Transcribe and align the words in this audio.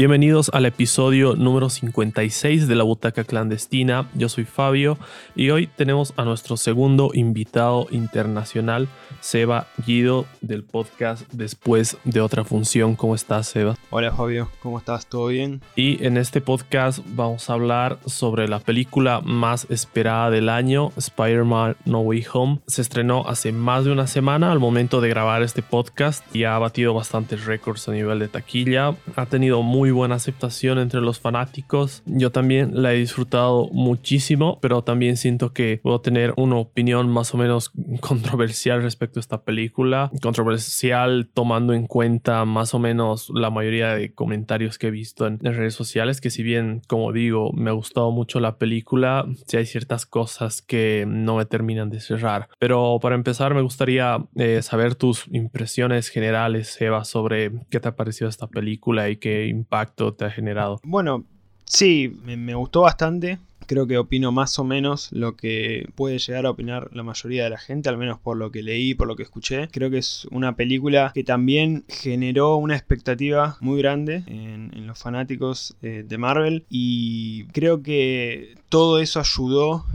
Bienvenidos 0.00 0.50
al 0.54 0.64
episodio 0.64 1.36
número 1.36 1.68
56 1.68 2.66
de 2.66 2.74
la 2.74 2.84
Butaca 2.84 3.22
Clandestina. 3.24 4.08
Yo 4.14 4.30
soy 4.30 4.46
Fabio 4.46 4.96
y 5.36 5.50
hoy 5.50 5.66
tenemos 5.66 6.14
a 6.16 6.24
nuestro 6.24 6.56
segundo 6.56 7.10
invitado 7.12 7.86
internacional, 7.90 8.88
Seba 9.20 9.66
Guido, 9.86 10.24
del 10.40 10.64
podcast 10.64 11.30
Después 11.34 11.98
de 12.04 12.22
otra 12.22 12.44
función. 12.44 12.96
¿Cómo 12.96 13.14
estás, 13.14 13.48
Seba? 13.48 13.76
Hola, 13.90 14.10
Fabio. 14.12 14.48
¿Cómo 14.62 14.78
estás? 14.78 15.06
¿Todo 15.06 15.26
bien? 15.26 15.60
Y 15.76 16.02
en 16.02 16.16
este 16.16 16.40
podcast 16.40 17.00
vamos 17.08 17.50
a 17.50 17.52
hablar 17.52 17.98
sobre 18.06 18.48
la 18.48 18.60
película 18.60 19.20
más 19.20 19.66
esperada 19.68 20.30
del 20.30 20.48
año, 20.48 20.92
Spider-Man 20.96 21.76
No 21.84 22.00
Way 22.00 22.24
Home. 22.32 22.60
Se 22.66 22.80
estrenó 22.80 23.28
hace 23.28 23.52
más 23.52 23.84
de 23.84 23.92
una 23.92 24.06
semana 24.06 24.50
al 24.50 24.60
momento 24.60 25.02
de 25.02 25.10
grabar 25.10 25.42
este 25.42 25.60
podcast 25.60 26.24
y 26.34 26.44
ha 26.44 26.58
batido 26.58 26.94
bastantes 26.94 27.44
récords 27.44 27.86
a 27.86 27.92
nivel 27.92 28.18
de 28.18 28.28
taquilla. 28.28 28.94
Ha 29.14 29.26
tenido 29.26 29.60
muy 29.60 29.89
muy 29.90 29.98
buena 29.98 30.14
aceptación 30.14 30.78
entre 30.78 31.00
los 31.00 31.18
fanáticos. 31.18 32.04
Yo 32.06 32.30
también 32.30 32.82
la 32.82 32.92
he 32.94 32.98
disfrutado 32.98 33.68
muchísimo, 33.72 34.58
pero 34.60 34.82
también 34.82 35.16
siento 35.16 35.52
que 35.52 35.80
puedo 35.82 36.00
tener 36.00 36.32
una 36.36 36.56
opinión 36.56 37.08
más 37.08 37.34
o 37.34 37.38
menos 37.38 37.72
controversial 38.00 38.82
respecto 38.82 39.18
a 39.18 39.22
esta 39.22 39.42
película. 39.42 40.10
Controversial 40.22 41.28
tomando 41.34 41.72
en 41.72 41.88
cuenta 41.88 42.44
más 42.44 42.72
o 42.72 42.78
menos 42.78 43.30
la 43.34 43.50
mayoría 43.50 43.94
de 43.94 44.14
comentarios 44.14 44.78
que 44.78 44.88
he 44.88 44.90
visto 44.92 45.26
en, 45.26 45.40
redes 45.40 45.74
sociales, 45.74 46.20
que 46.20 46.30
si 46.30 46.44
bien, 46.44 46.82
como 46.86 47.12
digo, 47.12 47.52
me 47.52 47.70
ha 47.70 47.72
gustado 47.72 48.12
mucho 48.12 48.38
la 48.38 48.58
película, 48.58 49.26
si 49.46 49.56
hay 49.56 49.66
ciertas 49.66 50.06
cosas 50.06 50.62
que 50.62 51.04
no 51.08 51.36
me 51.36 51.46
terminan 51.46 51.90
de 51.90 51.98
cerrar. 51.98 52.48
Pero 52.60 52.98
para 53.02 53.16
empezar, 53.16 53.54
me 53.54 53.62
gustaría 53.62 54.24
eh, 54.36 54.62
saber 54.62 54.94
tus 54.94 55.26
impresiones 55.32 56.08
generales, 56.08 56.80
Eva, 56.80 57.04
sobre 57.04 57.50
qué 57.70 57.80
te 57.80 57.88
ha 57.88 57.96
parecido 57.96 58.28
esta 58.28 58.46
película 58.46 59.08
y 59.08 59.16
qué 59.16 59.46
impacto 59.48 59.79
te 59.86 60.24
ha 60.24 60.30
generado? 60.30 60.80
Bueno, 60.82 61.24
sí, 61.64 62.12
me, 62.24 62.54
gustó 62.54 62.82
bastante. 62.82 63.38
Creo 63.66 63.86
que 63.86 63.98
opino 63.98 64.32
más 64.32 64.58
o 64.58 64.64
menos 64.64 65.12
lo 65.12 65.36
que 65.36 65.88
puede 65.94 66.18
llegar 66.18 66.46
a 66.46 66.50
opinar 66.50 66.90
la 66.92 67.04
mayoría 67.04 67.44
de 67.44 67.50
la 67.50 67.58
gente, 67.58 67.88
al 67.88 67.98
menos 67.98 68.18
por 68.18 68.36
lo 68.36 68.50
que 68.50 68.62
leí, 68.64 68.94
por 68.94 69.06
lo 69.06 69.14
que 69.14 69.22
escuché. 69.22 69.68
Creo 69.68 69.90
que 69.90 69.98
es 69.98 70.26
una 70.32 70.56
película 70.56 71.12
que 71.14 71.22
también 71.22 71.84
generó 71.88 72.56
una 72.56 72.76
expectativa 72.76 73.56
muy 73.60 73.78
grande 73.78 74.24
en, 74.26 74.86
los 74.86 74.98
fanáticos 74.98 75.76
eh, 75.82 76.04
de 76.04 76.18
Marvel 76.18 76.64
y 76.68 77.44
creo 77.52 77.80
que 77.82 78.56
todo 78.68 78.98
eso 78.98 79.20
ayudó 79.20 79.86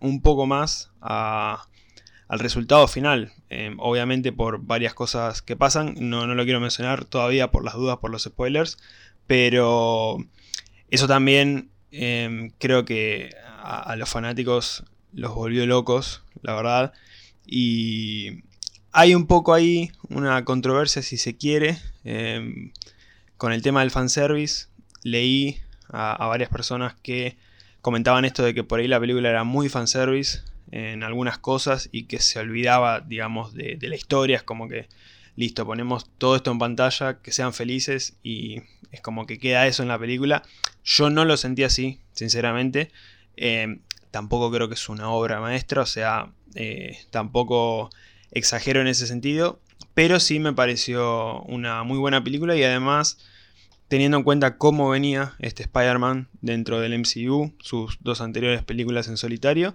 un 0.00 0.20
poco 0.20 0.44
más 0.44 0.90
al 1.00 2.38
resultado 2.38 2.86
final. 2.88 3.32
Eh, 3.48 3.74
obviamente 3.78 4.32
por 4.32 4.60
varias 4.64 4.94
cosas 4.94 5.40
que 5.40 5.56
pasan, 5.56 5.94
no, 5.98 6.26
no 6.26 6.34
lo 6.34 6.44
quiero 6.44 6.60
mencionar 6.60 7.04
todavía 7.04 7.50
por 7.50 7.64
las 7.64 7.74
dudas, 7.74 7.98
por 7.98 8.10
los 8.10 8.24
spoilers, 8.24 8.78
pero 9.26 10.18
eso 10.90 11.08
también 11.08 11.70
em, 11.90 12.50
creo 12.58 12.84
que 12.84 13.34
a, 13.62 13.96
los 13.96 14.08
fanáticos 14.08 14.84
los 15.12 15.34
volvió 15.34 15.66
locos, 15.66 16.22
la 16.42 16.54
verdad. 16.54 16.92
Y 17.46 18.42
hay 18.92 19.14
un 19.14 19.26
poco 19.26 19.54
ahí 19.54 19.90
una 20.08 20.44
controversia, 20.44 21.02
si 21.02 21.16
se 21.16 21.36
quiere, 21.36 21.78
em, 22.04 22.72
con 23.36 23.52
el 23.52 23.62
tema 23.62 23.80
del 23.80 23.90
fanservice. 23.90 24.66
Leí 25.02 25.60
a, 25.88 26.26
varias 26.26 26.50
personas 26.50 26.94
que 27.02 27.36
comentaban 27.80 28.24
esto 28.24 28.42
de 28.42 28.54
que 28.54 28.64
por 28.64 28.80
ahí 28.80 28.88
la 28.88 29.00
película 29.00 29.28
era 29.30 29.44
muy 29.44 29.68
fanservice 29.68 30.40
en 30.70 31.02
algunas 31.02 31.38
cosas 31.38 31.88
y 31.92 32.04
que 32.04 32.18
se 32.20 32.38
olvidaba, 32.38 33.00
digamos, 33.00 33.54
de, 33.54 33.76
de 33.76 33.88
la 33.88 33.96
historia. 33.96 34.36
Es 34.38 34.42
como 34.42 34.68
que 34.68 34.88
listo, 35.36 35.66
ponemos 35.66 36.08
todo 36.18 36.36
esto 36.36 36.50
en 36.50 36.58
pantalla, 36.58 37.20
que 37.20 37.32
sean 37.32 37.52
felices 37.52 38.16
y 38.22 38.62
es 38.90 39.00
como 39.00 39.26
que 39.26 39.38
queda 39.38 39.66
eso 39.66 39.82
en 39.82 39.88
la 39.88 39.98
película. 39.98 40.42
Yo 40.84 41.10
no 41.10 41.24
lo 41.24 41.36
sentí 41.36 41.64
así, 41.64 42.00
sinceramente. 42.12 42.90
Eh, 43.36 43.78
tampoco 44.10 44.50
creo 44.50 44.68
que 44.68 44.74
es 44.74 44.88
una 44.88 45.10
obra 45.10 45.40
maestra, 45.40 45.82
o 45.82 45.86
sea, 45.86 46.32
eh, 46.54 46.98
tampoco 47.10 47.90
exagero 48.30 48.80
en 48.80 48.86
ese 48.86 49.06
sentido, 49.06 49.60
pero 49.94 50.20
sí 50.20 50.38
me 50.38 50.52
pareció 50.52 51.42
una 51.42 51.82
muy 51.82 51.98
buena 51.98 52.22
película 52.22 52.56
y 52.56 52.62
además 52.62 53.18
teniendo 53.88 54.16
en 54.16 54.24
cuenta 54.24 54.56
cómo 54.56 54.88
venía 54.88 55.34
este 55.38 55.62
Spider-Man 55.64 56.28
dentro 56.40 56.80
del 56.80 56.98
MCU, 56.98 57.54
sus 57.60 57.98
dos 58.00 58.20
anteriores 58.20 58.62
películas 58.62 59.08
en 59.08 59.16
solitario, 59.16 59.74